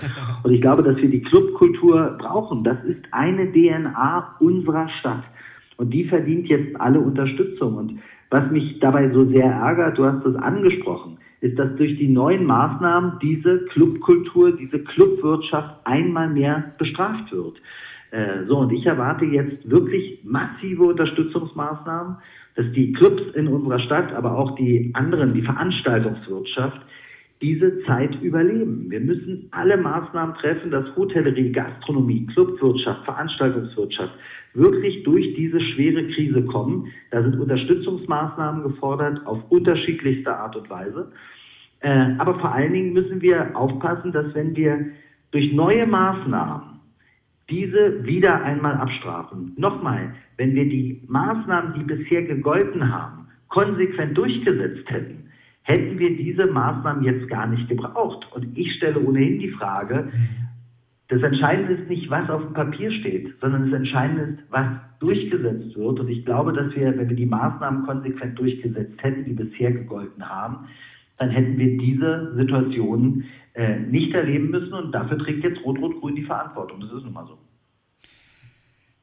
[0.44, 2.64] Und ich glaube, dass wir die Clubkultur brauchen.
[2.64, 5.24] Das ist eine DNA unserer Stadt.
[5.78, 7.76] Und die verdient jetzt alle Unterstützung.
[7.76, 12.08] Und was mich dabei so sehr ärgert, du hast es angesprochen, ist, dass durch die
[12.08, 17.58] neuen Maßnahmen diese Clubkultur, diese Clubwirtschaft einmal mehr bestraft wird.
[18.14, 22.18] Äh, so, und ich erwarte jetzt wirklich massive Unterstützungsmaßnahmen,
[22.56, 26.80] dass die Clubs in unserer Stadt, aber auch die anderen, die Veranstaltungswirtschaft,
[27.42, 28.86] diese Zeit überleben.
[28.92, 34.14] Wir müssen alle Maßnahmen treffen, dass Hotellerie, Gastronomie, Clubwirtschaft, Veranstaltungswirtschaft
[34.54, 36.90] wirklich durch diese schwere Krise kommen.
[37.10, 41.12] Da sind Unterstützungsmaßnahmen gefordert auf unterschiedlichste Art und Weise.
[41.80, 44.86] Äh, aber vor allen Dingen müssen wir aufpassen, dass wenn wir
[45.32, 46.73] durch neue Maßnahmen
[47.50, 54.90] diese wieder einmal abstrafen, nochmal, wenn wir die Maßnahmen, die bisher gegolten haben, konsequent durchgesetzt
[54.90, 55.30] hätten,
[55.64, 58.26] hätten wir diese Maßnahmen jetzt gar nicht gebraucht.
[58.34, 60.12] Und ich stelle ohnehin die Frage,
[61.10, 64.68] das Entscheidende ist nicht, was auf dem Papier steht, sondern das Entscheidende ist, was
[65.00, 66.00] durchgesetzt wird.
[66.00, 70.28] Und ich glaube, dass wir, wenn wir die Maßnahmen konsequent durchgesetzt hätten, die bisher gegolten
[70.28, 70.68] haben,
[71.24, 74.74] dann hätten wir diese Situation äh, nicht erleben müssen.
[74.74, 76.82] Und dafür trägt jetzt Rot-Rot-Grün die Verantwortung.
[76.82, 77.38] Das ist nun mal so.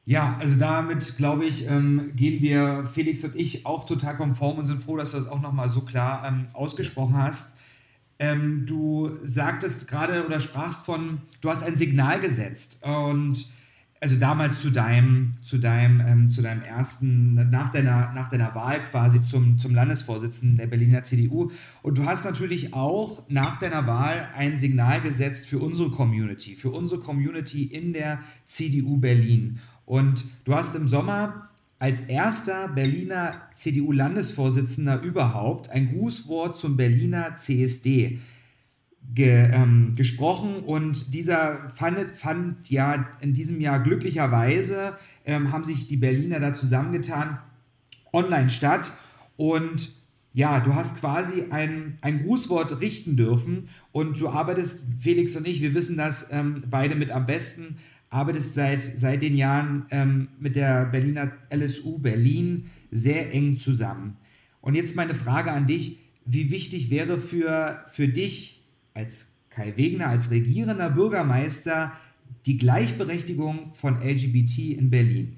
[0.05, 4.65] Ja, also damit, glaube ich, ähm, gehen wir, Felix und ich, auch total konform und
[4.65, 7.59] sind froh, dass du das auch nochmal so klar ähm, ausgesprochen hast.
[8.19, 13.45] Ähm, du sagtest gerade oder sprachst von, du hast ein Signal gesetzt und
[14.03, 18.81] also damals zu deinem, zu deinem, ähm, zu deinem ersten, nach deiner, nach deiner Wahl
[18.81, 21.51] quasi zum, zum Landesvorsitzenden der Berliner CDU.
[21.83, 26.71] Und du hast natürlich auch nach deiner Wahl ein Signal gesetzt für unsere Community, für
[26.71, 29.59] unsere Community in der CDU Berlin.
[29.85, 38.19] Und du hast im Sommer als erster Berliner CDU-Landesvorsitzender überhaupt ein Grußwort zum Berliner CSD
[39.13, 45.87] ge, ähm, gesprochen und dieser fand, fand, ja in diesem Jahr glücklicherweise, ähm, haben sich
[45.87, 47.39] die Berliner da zusammengetan,
[48.13, 48.91] online statt
[49.37, 49.89] und
[50.33, 55.61] ja, du hast quasi ein, ein Grußwort richten dürfen und du arbeitest, Felix und ich,
[55.61, 57.77] wir wissen das ähm, beide mit am besten,
[58.09, 64.17] arbeitest seit, seit den Jahren ähm, mit der Berliner LSU Berlin sehr eng zusammen.
[64.61, 68.60] Und jetzt meine Frage an dich, wie wichtig wäre für, für dich
[68.93, 71.91] als Kai Wegner, als regierender Bürgermeister
[72.45, 75.37] die Gleichberechtigung von LGBT in Berlin?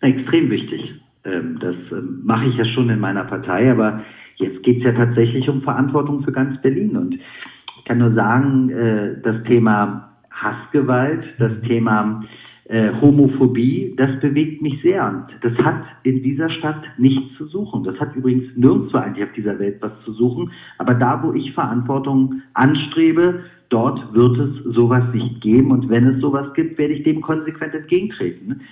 [0.00, 1.00] Extrem wichtig.
[1.24, 4.04] Ähm, das ähm, mache ich ja schon in meiner Partei, aber
[4.36, 6.96] jetzt geht es ja tatsächlich um Verantwortung für ganz Berlin.
[6.96, 12.22] Und ich kann nur sagen, äh, das Thema Hassgewalt, das Thema
[12.68, 15.06] äh, Homophobie, das bewegt mich sehr.
[15.06, 17.84] Und das hat in dieser Stadt nichts zu suchen.
[17.84, 20.50] Das hat übrigens nirgendwo eigentlich auf dieser Welt was zu suchen.
[20.78, 25.70] Aber da, wo ich Verantwortung anstrebe, dort wird es sowas nicht geben.
[25.70, 28.62] Und wenn es sowas gibt, werde ich dem konsequent entgegentreten.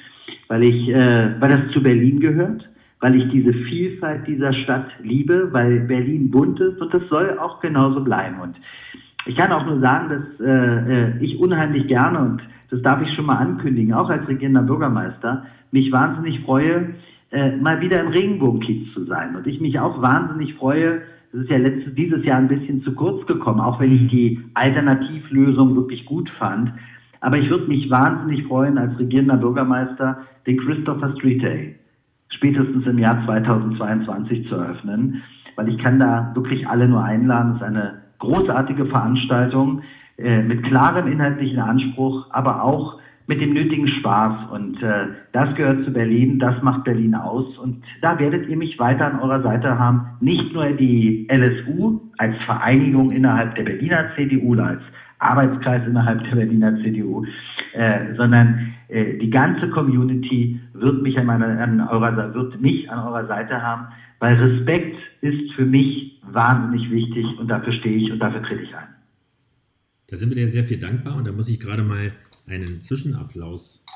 [0.49, 2.69] Weil ich, äh, weil das zu Berlin gehört,
[3.01, 7.61] weil ich diese Vielfalt dieser Stadt liebe, weil Berlin bunt ist und das soll auch
[7.61, 8.41] genauso bleiben.
[8.41, 8.57] Und
[9.27, 13.15] ich kann auch nur sagen, dass äh, äh, ich unheimlich gerne, und das darf ich
[13.15, 16.95] schon mal ankündigen, auch als regierender Bürgermeister, mich wahnsinnig freue,
[17.31, 19.35] äh, mal wieder im Regenbogenkiez zu sein.
[19.35, 22.93] Und ich mich auch wahnsinnig freue, das ist ja letztes, dieses Jahr ein bisschen zu
[22.93, 26.73] kurz gekommen, auch wenn ich die Alternativlösung wirklich gut fand.
[27.21, 31.75] Aber ich würde mich wahnsinnig freuen, als regierender Bürgermeister den Christopher Street Day
[32.29, 35.23] spätestens im Jahr 2022 zu eröffnen,
[35.57, 37.53] weil ich kann da wirklich alle nur einladen.
[37.53, 39.83] Es ist eine großartige Veranstaltung
[40.19, 44.51] äh, mit klarem inhaltlichen Anspruch, aber auch mit dem nötigen Spaß.
[44.51, 47.47] Und äh, das gehört zu Berlin, das macht Berlin aus.
[47.59, 50.07] Und da werdet ihr mich weiter an eurer Seite haben.
[50.21, 54.83] Nicht nur die LSU als Vereinigung innerhalb der Berliner CDU oder als
[55.19, 57.25] Arbeitskreis innerhalb der Berliner CDU,
[57.73, 62.99] äh, sondern äh, die ganze Community wird mich an, meiner, an eurer, wird mich an
[63.07, 63.87] eurer Seite haben,
[64.19, 68.75] weil Respekt ist für mich wahnsinnig wichtig und dafür stehe ich und dafür trete ich
[68.75, 68.89] ein.
[70.07, 72.13] Da sind wir dir sehr viel dankbar und da muss ich gerade mal
[72.47, 73.87] einen Zwischenapplaus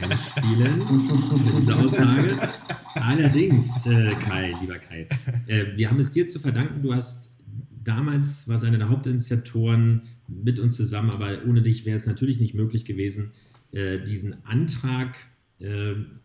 [0.00, 2.48] einspielen für diese Aussage.
[2.94, 5.08] Allerdings, äh, Kai, lieber Kai,
[5.46, 6.82] äh, wir haben es dir zu verdanken.
[6.82, 7.34] Du hast
[7.82, 12.54] damals, war einer der Hauptinitiatoren mit uns zusammen, aber ohne dich wäre es natürlich nicht
[12.54, 13.32] möglich gewesen,
[13.72, 15.33] äh, diesen Antrag äh,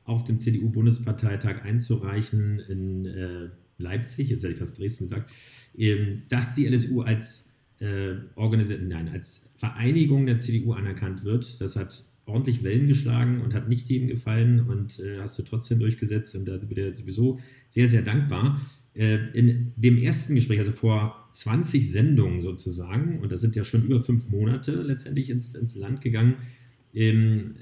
[0.03, 5.31] auf dem CDU-Bundesparteitag einzureichen in äh, Leipzig, jetzt hätte ich fast Dresden gesagt,
[5.77, 11.59] ähm, dass die LSU als, äh, nein, als Vereinigung der CDU anerkannt wird.
[11.61, 15.79] Das hat ordentlich Wellen geschlagen und hat nicht jedem gefallen und äh, hast du trotzdem
[15.79, 18.61] durchgesetzt und da sind wir sowieso sehr, sehr dankbar.
[18.93, 23.85] Äh, in dem ersten Gespräch, also vor 20 Sendungen sozusagen, und das sind ja schon
[23.85, 26.35] über fünf Monate letztendlich ins, ins Land gegangen,
[26.93, 27.55] ähm,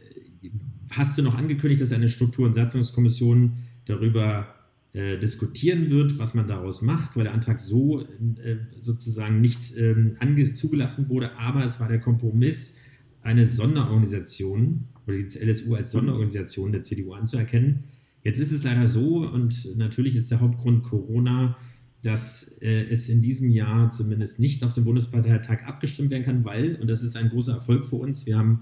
[0.92, 3.54] hast du noch angekündigt, dass eine Struktur- und Satzungskommission
[3.86, 4.48] darüber
[4.94, 10.16] äh, diskutieren wird, was man daraus macht, weil der Antrag so äh, sozusagen nicht ähm,
[10.56, 12.78] zugelassen wurde, aber es war der Kompromiss,
[13.22, 17.84] eine Sonderorganisation oder die LSU als Sonderorganisation der CDU anzuerkennen.
[18.24, 21.58] Jetzt ist es leider so und natürlich ist der Hauptgrund Corona,
[22.02, 26.76] dass äh, es in diesem Jahr zumindest nicht auf dem Bundesparteitag abgestimmt werden kann, weil,
[26.76, 28.62] und das ist ein großer Erfolg für uns, wir haben,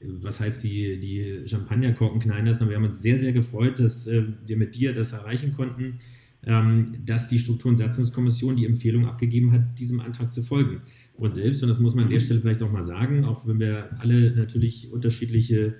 [0.00, 4.24] was heißt die, die Champagnerkorken knallen lassen, wir haben uns sehr, sehr gefreut, dass äh,
[4.46, 5.98] wir mit dir das erreichen konnten,
[6.46, 10.82] ähm, dass die Struktur- und Satzungskommission die Empfehlung abgegeben hat, diesem Antrag zu folgen.
[11.16, 13.60] Und selbst, und das muss man an der Stelle vielleicht auch mal sagen, auch wenn
[13.60, 15.74] wir alle natürlich unterschiedliche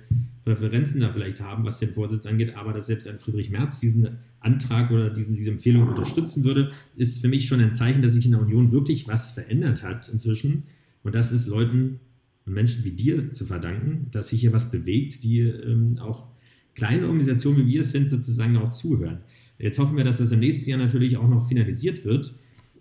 [0.45, 4.17] Präferenzen da vielleicht haben, was den Vorsitz angeht, aber dass selbst ein Friedrich Merz diesen
[4.39, 8.25] Antrag oder diesen, diese Empfehlung unterstützen würde, ist für mich schon ein Zeichen, dass sich
[8.25, 10.63] in der Union wirklich was verändert hat inzwischen.
[11.03, 11.99] Und das ist Leuten
[12.45, 16.27] Menschen wie dir zu verdanken, dass sich hier was bewegt, die ähm, auch
[16.75, 19.19] kleine Organisationen wie wir es sind, sozusagen auch zuhören.
[19.57, 22.33] Jetzt hoffen wir, dass das im nächsten Jahr natürlich auch noch finalisiert wird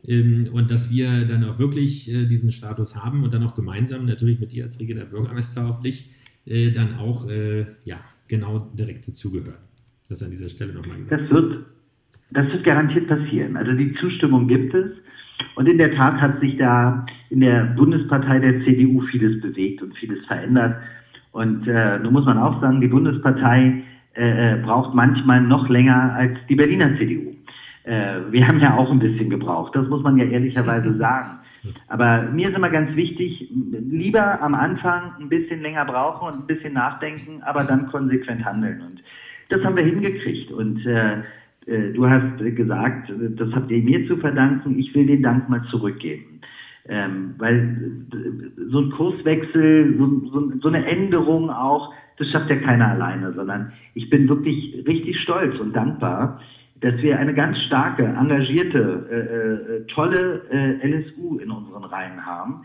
[0.06, 4.04] ähm, und dass wir dann auch wirklich äh, diesen Status haben und dann auch gemeinsam
[4.04, 6.10] natürlich mit dir als regierender Bürgermeister hoffentlich
[6.46, 9.62] äh, dann auch äh, ja, genau direkt dazugehören.
[10.08, 11.22] Das an dieser Stelle nochmal gesagt.
[11.22, 11.64] Das wird,
[12.30, 13.56] das wird garantiert passieren.
[13.56, 14.90] Also die Zustimmung gibt es.
[15.56, 19.96] Und in der Tat hat sich da in der Bundespartei der CDU vieles bewegt und
[19.96, 20.76] vieles verändert.
[21.32, 23.82] Und äh, nun muss man auch sagen, die Bundespartei
[24.14, 27.34] äh, braucht manchmal noch länger als die Berliner CDU.
[27.84, 31.38] Äh, wir haben ja auch ein bisschen gebraucht, das muss man ja ehrlicherweise sagen.
[31.88, 36.46] Aber mir ist immer ganz wichtig, lieber am Anfang ein bisschen länger brauchen und ein
[36.46, 38.82] bisschen nachdenken, aber dann konsequent handeln.
[38.82, 39.02] Und
[39.48, 40.52] das haben wir hingekriegt.
[40.52, 41.22] Und äh, äh,
[41.66, 44.78] du hast gesagt, das habt ihr mir zu verdanken.
[44.78, 46.40] Ich will den Dank mal zurückgeben.
[46.86, 48.06] Ähm, weil
[48.70, 53.72] so ein Kurswechsel, so, so, so eine Änderung auch, das schafft ja keiner alleine, sondern
[53.94, 56.40] ich bin wirklich richtig stolz und dankbar,
[56.80, 62.64] dass wir eine ganz starke, engagierte, äh, äh, tolle äh, LSU in unseren Reihen haben,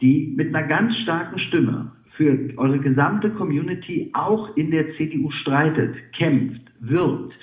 [0.00, 5.94] die mit einer ganz starken Stimme für eure gesamte Community auch in der CDU streitet,
[6.16, 7.34] kämpft, wirbt.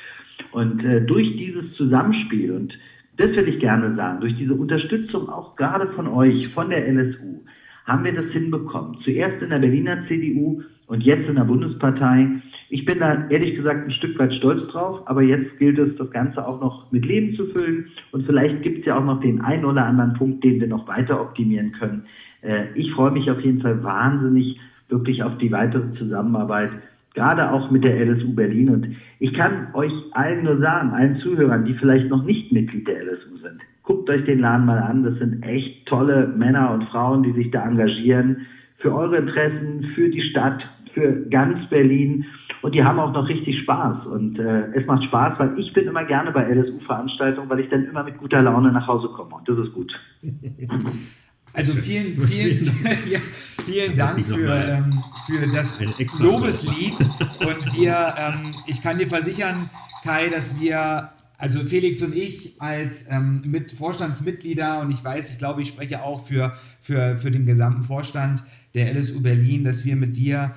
[0.55, 2.73] Und äh, durch dieses Zusammenspiel, und
[3.17, 7.43] das will ich gerne sagen, durch diese Unterstützung auch gerade von euch, von der LSU,
[7.83, 8.97] haben wir das hinbekommen.
[9.03, 12.29] Zuerst in der Berliner CDU und jetzt in der Bundespartei.
[12.69, 16.09] Ich bin da ehrlich gesagt ein Stück weit stolz drauf, aber jetzt gilt es, das
[16.11, 19.41] Ganze auch noch mit Leben zu füllen und vielleicht gibt es ja auch noch den
[19.41, 22.05] einen oder anderen Punkt, den wir noch weiter optimieren können.
[22.41, 26.71] Äh, ich freue mich auf jeden Fall wahnsinnig wirklich auf die weitere Zusammenarbeit,
[27.15, 28.69] gerade auch mit der LSU Berlin.
[28.69, 33.03] Und ich kann euch allen nur sagen, allen Zuhörern, die vielleicht noch nicht Mitglied der
[33.03, 35.03] LSU sind, guckt euch den Laden mal an.
[35.03, 38.45] Das sind echt tolle Männer und Frauen, die sich da engagieren
[38.77, 40.61] für eure Interessen, für die Stadt,
[40.93, 42.25] für ganz Berlin
[42.61, 45.85] und die haben auch noch richtig Spaß und äh, es macht Spaß, weil ich bin
[45.85, 49.47] immer gerne bei LSU-Veranstaltungen, weil ich dann immer mit guter Laune nach Hause komme und
[49.47, 49.93] das ist gut.
[51.55, 52.65] Also vielen, vielen,
[53.09, 53.19] ja,
[53.65, 55.81] vielen Dank für, ähm, für das
[56.19, 59.69] Lobeslied und wir, ähm, ich kann dir versichern,
[60.03, 65.37] Kai, dass wir also Felix und ich als ähm, mit Vorstandsmitglieder und ich weiß, ich
[65.37, 69.95] glaube, ich spreche auch für, für, für den gesamten Vorstand der LSU Berlin, dass wir
[69.95, 70.55] mit dir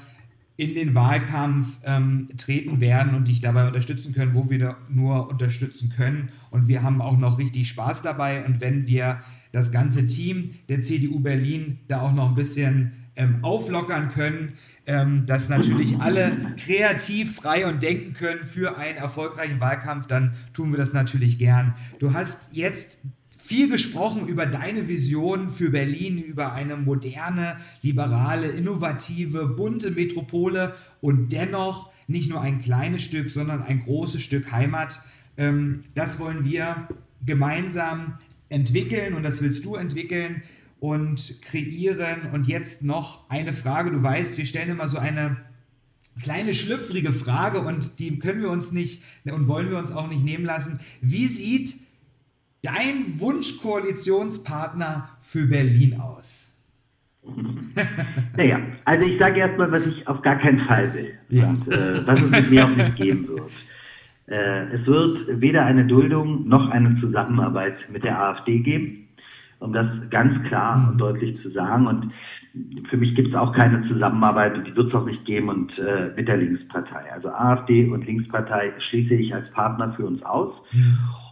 [0.56, 5.92] in den Wahlkampf ähm, treten werden und dich dabei unterstützen können, wo wir nur unterstützen
[5.96, 6.30] können.
[6.50, 8.44] Und wir haben auch noch richtig Spaß dabei.
[8.44, 9.20] Und wenn wir
[9.52, 14.52] das ganze Team der CDU Berlin da auch noch ein bisschen ähm, auflockern können,
[14.86, 20.70] ähm, dass natürlich alle kreativ, frei und denken können für einen erfolgreichen Wahlkampf, dann tun
[20.70, 21.74] wir das natürlich gern.
[21.98, 22.98] Du hast jetzt
[23.36, 31.32] viel gesprochen über deine Vision für Berlin, über eine moderne, liberale, innovative, bunte Metropole und
[31.32, 35.00] dennoch nicht nur ein kleines Stück, sondern ein großes Stück Heimat.
[35.36, 36.88] Ähm, das wollen wir
[37.24, 40.42] gemeinsam entwickeln und das willst du entwickeln
[40.80, 42.30] und kreieren.
[42.32, 43.90] Und jetzt noch eine Frage.
[43.90, 45.36] Du weißt, wir stellen immer so eine
[46.22, 50.24] kleine schlüpfrige Frage und die können wir uns nicht und wollen wir uns auch nicht
[50.24, 50.80] nehmen lassen.
[51.00, 51.74] Wie sieht
[52.62, 56.56] dein Wunschkoalitionspartner für Berlin aus?
[58.36, 61.48] naja, also ich sage erstmal, was ich auf gar keinen Fall will ja.
[61.48, 63.50] und äh, was es mit mir auch nicht geben wird.
[64.28, 69.08] Äh, es wird weder eine Duldung noch eine Zusammenarbeit mit der AfD geben,
[69.60, 70.88] um das ganz klar mhm.
[70.88, 71.86] und deutlich zu sagen.
[71.86, 72.12] Und
[72.90, 75.78] für mich gibt es auch keine Zusammenarbeit und die wird es auch nicht geben und
[75.78, 77.12] äh, mit der Linkspartei.
[77.12, 80.54] Also AfD und Linkspartei schließe ich als Partner für uns aus.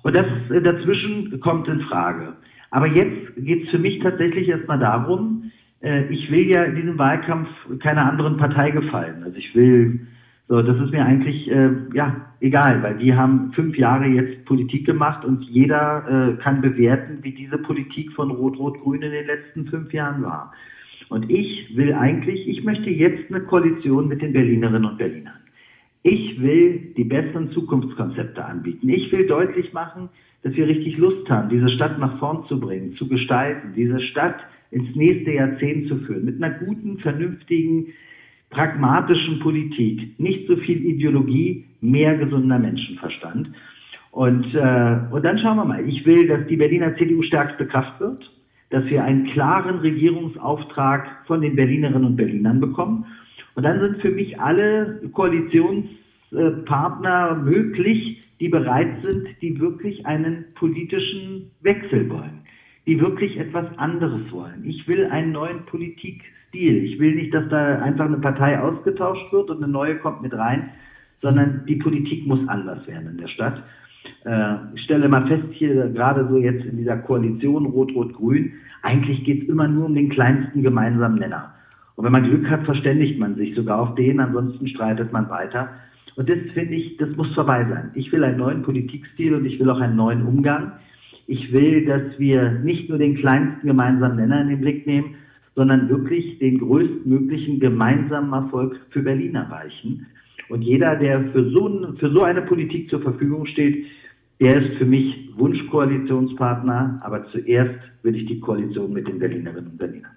[0.03, 2.35] Und das äh, dazwischen kommt in Frage.
[2.71, 5.51] Aber jetzt geht es für mich tatsächlich erstmal darum,
[5.83, 7.49] äh, ich will ja in diesem Wahlkampf
[7.81, 9.23] keiner anderen Partei gefallen.
[9.25, 10.07] Also ich will,
[10.49, 14.87] so, das ist mir eigentlich äh, ja egal, weil die haben fünf Jahre jetzt Politik
[14.87, 19.93] gemacht und jeder äh, kann bewerten, wie diese Politik von Rot-Rot-Grün in den letzten fünf
[19.93, 20.53] Jahren war.
[21.09, 25.41] Und ich will eigentlich, ich möchte jetzt eine Koalition mit den Berlinerinnen und Berlinern.
[26.03, 28.89] Ich will die besseren Zukunftskonzepte anbieten.
[28.89, 30.09] Ich will deutlich machen,
[30.45, 34.37] dass wir richtig Lust haben, diese Stadt nach vorn zu bringen, zu gestalten, diese Stadt
[34.71, 37.89] ins nächste Jahrzehnt zu führen, mit einer guten, vernünftigen,
[38.51, 40.19] pragmatischen Politik.
[40.19, 43.51] Nicht so viel Ideologie, mehr gesunder Menschenverstand.
[44.11, 45.89] Und, äh, und dann schauen wir mal.
[45.89, 48.29] Ich will, dass die Berliner CDU stärkste Kraft wird,
[48.71, 53.05] dass wir einen klaren Regierungsauftrag von den Berlinerinnen und Berlinern bekommen.
[53.55, 61.51] Und dann sind für mich alle Koalitionspartner möglich, die bereit sind, die wirklich einen politischen
[61.63, 62.41] Wechsel wollen,
[62.87, 64.65] die wirklich etwas anderes wollen.
[64.65, 65.65] Ich will einen neuen
[66.57, 66.85] Politikstil.
[66.85, 70.33] Ich will nicht, dass da einfach eine Partei ausgetauscht wird und eine neue kommt mit
[70.33, 70.71] rein,
[71.23, 73.63] sondern die Politik muss anders werden in der Stadt.
[74.25, 78.53] Äh, ich stelle mal fest, hier gerade so jetzt in dieser Koalition Rot-Rot-Grün,
[78.83, 81.53] eigentlich geht es immer nur um den kleinsten gemeinsamen Nenner.
[81.97, 85.71] Und wenn man Glück hat, verständigt man sich sogar auf den, ansonsten streitet man weiter.
[86.15, 87.91] Und das finde ich, das muss vorbei sein.
[87.95, 90.73] Ich will einen neuen Politikstil und ich will auch einen neuen Umgang.
[91.27, 95.17] Ich will, dass wir nicht nur den kleinsten gemeinsamen Nenner in den Blick nehmen,
[95.57, 100.07] sondern wirklich den größtmöglichen gemeinsamen Erfolg für Berlin erreichen.
[100.49, 103.87] Und jeder, der für so, für so eine Politik zur Verfügung steht,
[104.41, 109.79] der ist für mich Wunschkoalitionspartner, aber zuerst will ich die Koalition mit den Berlinerinnen und
[109.79, 110.16] Berlinern.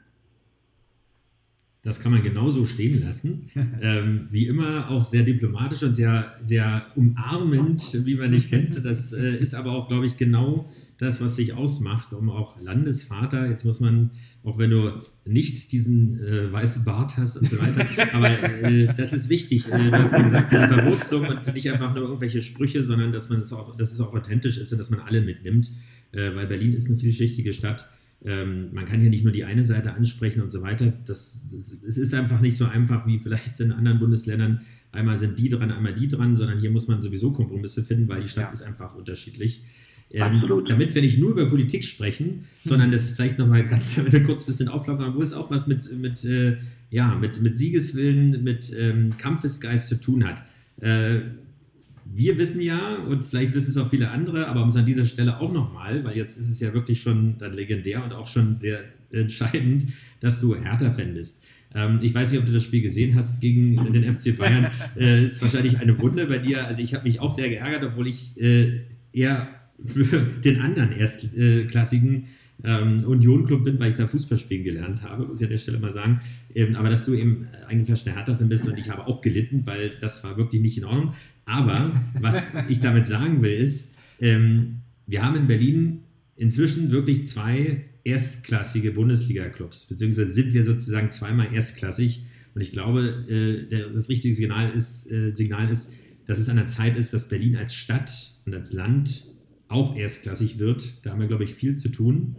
[1.82, 3.48] Das kann man genauso stehen lassen.
[3.82, 8.84] ähm, wie immer auch sehr diplomatisch und sehr, sehr umarmend, wie man nicht kennt.
[8.84, 13.48] Das äh, ist aber auch, glaube ich, genau das, was sich ausmacht, um auch Landesvater,
[13.48, 14.12] jetzt muss man,
[14.44, 14.92] auch wenn du
[15.26, 18.30] nicht diesen äh, weißen Bart hast und so weiter, aber
[18.64, 22.42] äh, das ist wichtig, äh, was du gesagt diese Verwurzelung und nicht einfach nur irgendwelche
[22.42, 25.22] Sprüche, sondern dass man es auch, dass es auch authentisch ist und dass man alle
[25.22, 25.72] mitnimmt,
[26.12, 27.88] äh, weil Berlin ist eine vielschichtige Stadt
[28.26, 30.94] ähm, man kann hier nicht nur die eine Seite ansprechen und so weiter.
[31.06, 34.62] Das, das, es ist einfach nicht so einfach wie vielleicht in anderen Bundesländern.
[34.92, 38.22] Einmal sind die dran, einmal die dran, sondern hier muss man sowieso Kompromisse finden, weil
[38.22, 38.52] die Stadt ja.
[38.52, 39.64] ist einfach unterschiedlich.
[40.12, 43.96] Ähm, damit wir nicht nur über Politik sprechen, sondern das vielleicht nochmal ganz
[44.26, 46.58] kurz ein bisschen auflockern, wo es auch was mit, mit, äh,
[46.90, 50.44] ja, mit, mit Siegeswillen, mit ähm, Kampfesgeist zu tun hat.
[50.82, 51.22] Äh,
[52.14, 55.06] wir wissen ja, und vielleicht wissen es auch viele andere, aber um es an dieser
[55.06, 58.60] Stelle auch nochmal, weil jetzt ist es ja wirklich schon dann legendär und auch schon
[58.60, 59.86] sehr entscheidend,
[60.20, 61.44] dass du Hertha-Fan bist.
[61.74, 64.72] Ähm, ich weiß nicht, ob du das Spiel gesehen hast gegen den FC Bayern.
[64.98, 66.66] äh, ist wahrscheinlich eine Wunde bei dir.
[66.66, 68.82] Also ich habe mich auch sehr geärgert, obwohl ich äh,
[69.14, 69.48] eher
[69.84, 72.26] für den anderen erstklassigen
[72.64, 75.80] ähm, Union-Club bin, weil ich da Fußball spielen gelernt habe, muss ich an der Stelle
[75.80, 76.20] mal sagen.
[76.54, 80.24] Ähm, aber dass du eben eingefleischter Hertha-Fan bist und ich habe auch gelitten, weil das
[80.24, 81.14] war wirklich nicht in Ordnung.
[81.50, 81.92] Aber
[82.22, 86.02] was ich damit sagen will, ist, ähm, wir haben in Berlin
[86.36, 92.24] inzwischen wirklich zwei erstklassige Bundesliga-Clubs, beziehungsweise sind wir sozusagen zweimal erstklassig.
[92.54, 95.92] Und ich glaube, äh, der, das richtige Signal ist, äh, Signal ist,
[96.28, 98.12] dass es an der Zeit ist, dass Berlin als Stadt
[98.46, 99.24] und als Land
[99.70, 101.04] auch erstklassig wird.
[101.04, 102.36] Da haben wir, glaube ich, viel zu tun.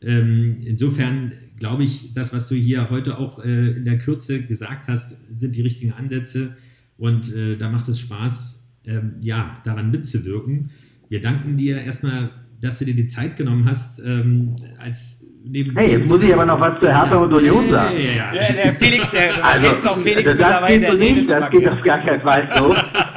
[0.00, 4.88] Ähm, insofern glaube ich, das, was du hier heute auch äh, in der Kürze gesagt
[4.88, 6.56] hast, sind die richtigen Ansätze.
[6.98, 10.70] Und äh, da macht es Spaß, ähm, ja, daran mitzuwirken.
[11.08, 12.30] Wir danken dir erstmal,
[12.60, 15.76] dass du dir die Zeit genommen hast, ähm, als neben.
[15.76, 17.16] Hey, jetzt muss ich aber noch was zu Hertha ja.
[17.18, 17.94] und Union sagen.
[17.96, 18.52] Ja, ja, ja.
[18.64, 20.80] der Felix, der, also, kennst auch Felix das mittlerweile.
[20.80, 22.74] Das geht so nicht, das geht auf gar keinen Fall so.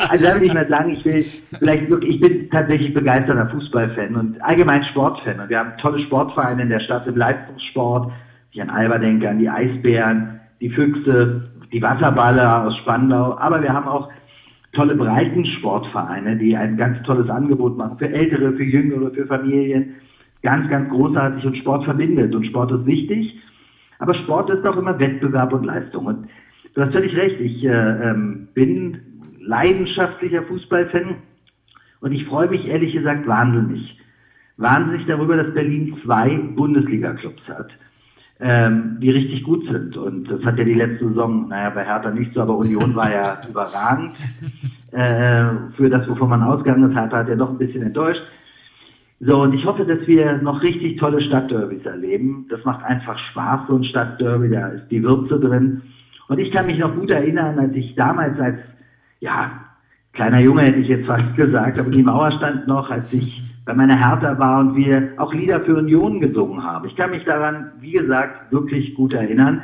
[0.09, 1.25] Also da will ich mal sagen, ich will
[1.57, 5.39] vielleicht wirklich, ich bin tatsächlich begeisterter Fußballfan und allgemein Sportfan.
[5.39, 8.11] Und wir haben tolle Sportvereine in der Stadt im Leistungssport.
[8.51, 13.73] Ich an Alba denke, an die Eisbären, die Füchse, die Wasserballer aus Spandau, aber wir
[13.73, 14.09] haben auch
[14.73, 19.95] tolle Breitensportvereine, die ein ganz tolles Angebot machen für Ältere, für Jüngere, für Familien.
[20.43, 23.39] Ganz, ganz großartig und Sport verbindet und Sport ist wichtig.
[23.99, 26.05] Aber Sport ist auch immer Wettbewerb und Leistung.
[26.05, 26.27] Und
[26.73, 28.97] du hast völlig recht, ich äh, ähm, bin
[29.39, 31.15] leidenschaftlicher Fußballfan
[31.99, 33.97] und ich freue mich ehrlich gesagt wahnsinnig.
[34.57, 37.71] Wahnsinnig darüber, dass Berlin zwei Bundesliga-Clubs hat
[38.41, 39.95] ähm, die richtig gut sind.
[39.95, 43.11] Und das hat ja die letzte Saison, naja, bei Hertha nicht so, aber Union war
[43.11, 44.13] ja überragend
[44.91, 46.97] äh, für das, wovon man ausgegangen ist.
[46.97, 48.21] Hertha hat ja doch ein bisschen enttäuscht.
[49.19, 52.47] So, und ich hoffe, dass wir noch richtig tolle Stadtderbys erleben.
[52.49, 55.83] Das macht einfach Spaß, so ein Stadtderby, da ist die Würze drin.
[56.27, 58.57] Und ich kann mich noch gut erinnern, als ich damals als,
[59.19, 59.51] ja,
[60.13, 63.73] kleiner Junge hätte ich jetzt fast gesagt, aber die Mauer stand noch, als ich bei
[63.73, 66.87] meiner Hertha war und wir auch Lieder für Union gesungen haben.
[66.87, 69.61] Ich kann mich daran, wie gesagt, wirklich gut erinnern.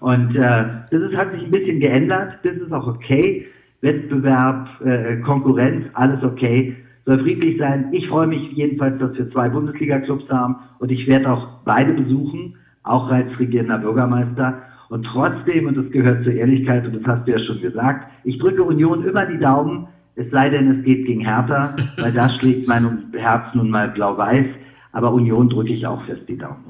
[0.00, 2.38] Und äh, das ist, hat sich ein bisschen geändert.
[2.42, 3.46] Das ist auch okay.
[3.82, 6.76] Wettbewerb, äh, Konkurrenz, alles okay.
[7.04, 7.88] Soll friedlich sein.
[7.92, 12.56] Ich freue mich jedenfalls, dass wir zwei Bundesliga-Clubs haben und ich werde auch beide besuchen,
[12.82, 14.62] auch als regierender Bürgermeister.
[14.88, 18.38] Und trotzdem, und das gehört zur Ehrlichkeit, und das hast du ja schon gesagt, ich
[18.38, 22.66] drücke Union immer die Daumen, es sei denn, es geht gegen Hertha, weil da schlägt
[22.66, 24.46] mein Herz nun mal blau-weiß.
[24.92, 26.64] Aber Union drücke ich auch fest die Daumen.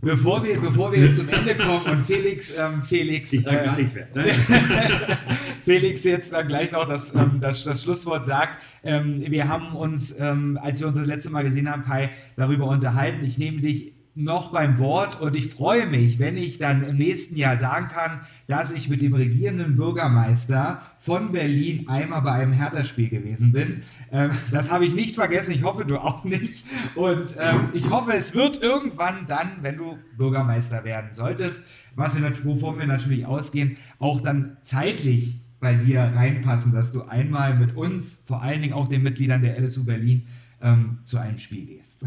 [0.00, 3.32] Bevor wir, bevor wir zum Ende kommen und Felix, ähm, Felix.
[3.32, 4.08] Ich sage äh, gar nichts mehr.
[5.64, 8.58] Felix jetzt dann gleich noch das, ähm, das, das Schlusswort sagt.
[8.82, 12.66] Ähm, wir haben uns, ähm, als wir uns das letzte Mal gesehen haben, Kai, darüber
[12.66, 13.22] unterhalten.
[13.24, 17.36] Ich nehme dich noch beim Wort und ich freue mich, wenn ich dann im nächsten
[17.36, 23.08] Jahr sagen kann, dass ich mit dem regierenden Bürgermeister von Berlin einmal bei einem Hertha-Spiel
[23.08, 23.82] gewesen bin.
[24.10, 26.64] Ähm, das habe ich nicht vergessen, ich hoffe du auch nicht.
[26.96, 32.44] Und ähm, ich hoffe, es wird irgendwann dann, wenn du Bürgermeister werden solltest, was wir,
[32.44, 38.24] wovon wir natürlich ausgehen, auch dann zeitlich bei dir reinpassen, dass du einmal mit uns,
[38.26, 40.26] vor allen Dingen auch den Mitgliedern der LSU Berlin,
[40.62, 42.00] ähm, zu einem Spiel gehst.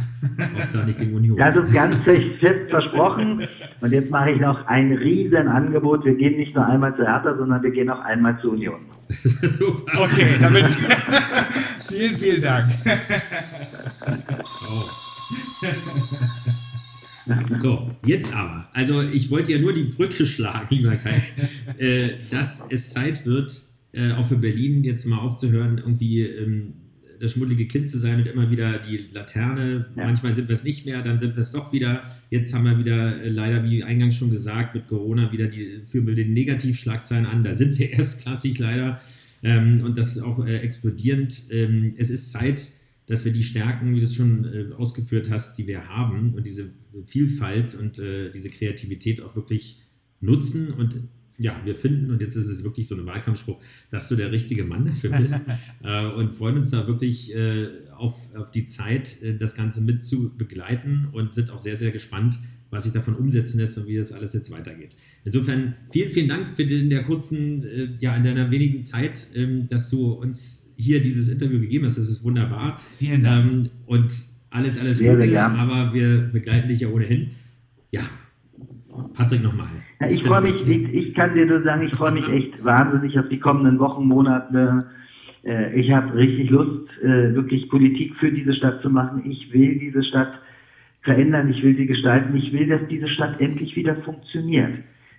[0.57, 3.47] Das ist ganz fest versprochen.
[3.81, 6.05] Und jetzt mache ich noch ein riesen Angebot.
[6.05, 8.81] Wir gehen nicht nur einmal zu Hertha, sondern wir gehen auch einmal zur Union.
[9.99, 10.65] okay, damit
[11.89, 12.71] vielen, vielen Dank.
[17.59, 18.67] So, jetzt aber.
[18.73, 21.21] Also ich wollte ja nur die Brücke schlagen, lieber Kai,
[21.77, 23.51] äh, dass es Zeit wird,
[23.93, 26.73] äh, auch für Berlin jetzt mal aufzuhören, irgendwie ähm,
[27.23, 29.85] das schmuddelige Kind zu sein und immer wieder die Laterne.
[29.95, 30.03] Ja.
[30.03, 32.03] Manchmal sind wir es nicht mehr, dann sind wir es doch wieder.
[32.29, 36.05] Jetzt haben wir wieder äh, leider, wie eingangs schon gesagt, mit Corona wieder die, führen
[36.05, 37.43] wir den Negativschlagzeilen an.
[37.43, 38.99] Da sind wir erstklassig leider
[39.41, 41.43] ähm, und das ist auch äh, explodierend.
[41.49, 42.71] Ähm, es ist Zeit,
[43.05, 46.45] dass wir die Stärken, wie du es schon äh, ausgeführt hast, die wir haben und
[46.45, 46.71] diese
[47.05, 49.81] Vielfalt und äh, diese Kreativität auch wirklich
[50.19, 51.03] nutzen und
[51.37, 54.63] ja, wir finden, und jetzt ist es wirklich so ein Wahlkampfspruch, dass du der richtige
[54.63, 55.47] Mann dafür bist
[55.83, 60.03] äh, und freuen uns da wirklich äh, auf, auf die Zeit, äh, das Ganze mit
[60.03, 63.95] zu begleiten und sind auch sehr, sehr gespannt, was sich davon umsetzen lässt und wie
[63.95, 64.95] das alles jetzt weitergeht.
[65.23, 69.67] Insofern vielen, vielen Dank für den, der kurzen, äh, ja, in deiner wenigen Zeit, ähm,
[69.67, 71.97] dass du uns hier dieses Interview gegeben hast.
[71.97, 72.81] Das ist wunderbar.
[72.97, 73.51] Vielen Dank.
[73.51, 74.13] Ähm, und
[74.49, 77.31] alles, alles sehr, Gute, sehr aber wir begleiten dich ja ohnehin.
[77.91, 78.01] Ja,
[79.15, 79.67] Patrick nochmal.
[79.99, 83.17] Ja, ich freue mich, ich, ich, kann dir nur sagen, ich freue mich echt wahnsinnig
[83.19, 84.85] auf die kommenden Wochen, Monate.
[85.43, 89.23] Äh, ich habe richtig Lust, äh, wirklich Politik für diese Stadt zu machen.
[89.25, 90.33] Ich will diese Stadt
[91.01, 94.71] verändern, ich will sie gestalten, ich will, dass diese Stadt endlich wieder funktioniert.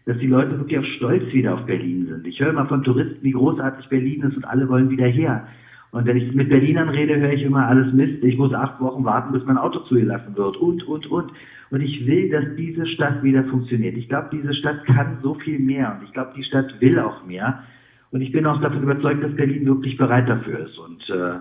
[0.07, 2.27] Dass die Leute wirklich auch stolz wieder auf Berlin sind.
[2.27, 5.47] Ich höre immer von Touristen, wie großartig Berlin ist und alle wollen wieder her.
[5.95, 8.24] Und wenn ich mit Berlinern rede, höre ich immer alles Mist.
[8.24, 11.30] Ich muss acht Wochen warten, bis mein Auto zugelassen wird und, und, und.
[11.70, 13.97] Und ich will, dass diese Stadt wieder funktioniert.
[13.97, 15.97] Ich glaube, diese Stadt kann so viel mehr.
[15.97, 17.62] Und ich glaube, die Stadt will auch mehr.
[18.11, 20.76] Und ich bin auch davon überzeugt, dass Berlin wirklich bereit dafür ist.
[20.78, 21.38] Und äh,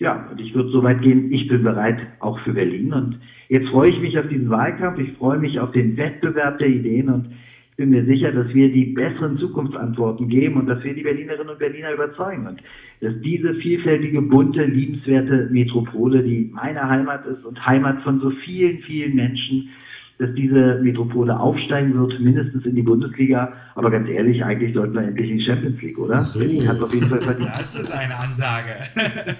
[0.00, 2.92] ja, und ich würde so weit gehen, ich bin bereit auch für Berlin.
[2.92, 4.98] Und jetzt freue ich mich auf diesen Wahlkampf.
[4.98, 7.08] Ich freue mich auf den Wettbewerb der Ideen.
[7.08, 7.28] Und
[7.72, 11.48] ich bin mir sicher, dass wir die besseren Zukunftsantworten geben und dass wir die Berlinerinnen
[11.48, 12.62] und Berliner überzeugen und
[13.00, 18.82] dass diese vielfältige, bunte, liebenswerte Metropole, die meine Heimat ist und Heimat von so vielen,
[18.82, 19.70] vielen Menschen,
[20.18, 23.54] dass diese Metropole aufsteigen wird, mindestens in die Bundesliga.
[23.74, 26.20] Aber ganz ehrlich, eigentlich sollten wir endlich in die Champions League, oder?
[26.20, 26.40] So.
[26.40, 27.52] Berlin hat auf jeden Fall verdient.
[27.54, 28.74] Das ist eine Ansage.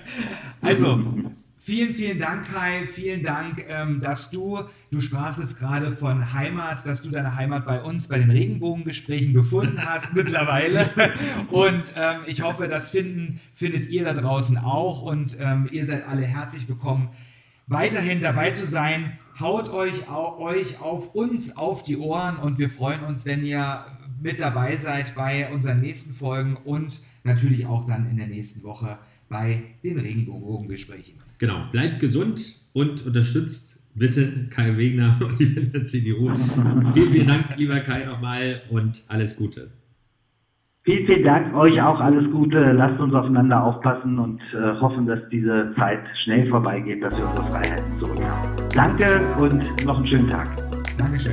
[0.63, 1.05] also,
[1.65, 2.89] Vielen, vielen Dank, Kai.
[2.89, 4.59] Vielen Dank, ähm, dass du,
[4.91, 9.81] du sprachst gerade von Heimat, dass du deine Heimat bei uns bei den Regenbogengesprächen gefunden
[9.87, 10.91] hast mittlerweile.
[11.53, 15.03] Und ähm, ich hoffe, das finden, findet ihr da draußen auch.
[15.03, 17.11] Und ähm, ihr seid alle herzlich willkommen,
[17.69, 19.17] weiterhin dabei zu sein.
[19.39, 23.87] Haut euch, euch auf uns auf die Ohren und wir freuen uns, wenn ihr
[24.21, 28.99] mit dabei seid bei unseren nächsten Folgen und natürlich auch dann in der nächsten Woche
[29.29, 31.22] bei den Regenbogengesprächen.
[31.43, 32.41] Genau, bleibt gesund
[32.73, 36.31] und unterstützt bitte Kai Wegner und die Berliner CDU.
[36.95, 39.73] vielen, vielen Dank, lieber Kai, nochmal und alles Gute.
[40.85, 42.59] Vielen, vielen Dank, euch auch alles Gute.
[42.59, 47.49] Lasst uns aufeinander aufpassen und äh, hoffen, dass diese Zeit schnell vorbeigeht, dass wir unsere
[47.49, 48.69] Freiheiten zurückhaben.
[48.77, 50.49] Danke und noch einen schönen Tag.
[50.97, 51.33] Dankeschön.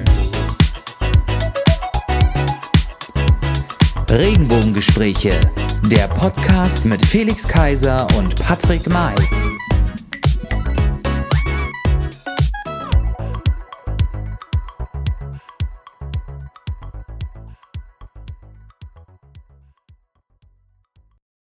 [4.09, 5.39] Regenbogengespräche,
[5.83, 9.13] der Podcast mit Felix Kaiser und Patrick May.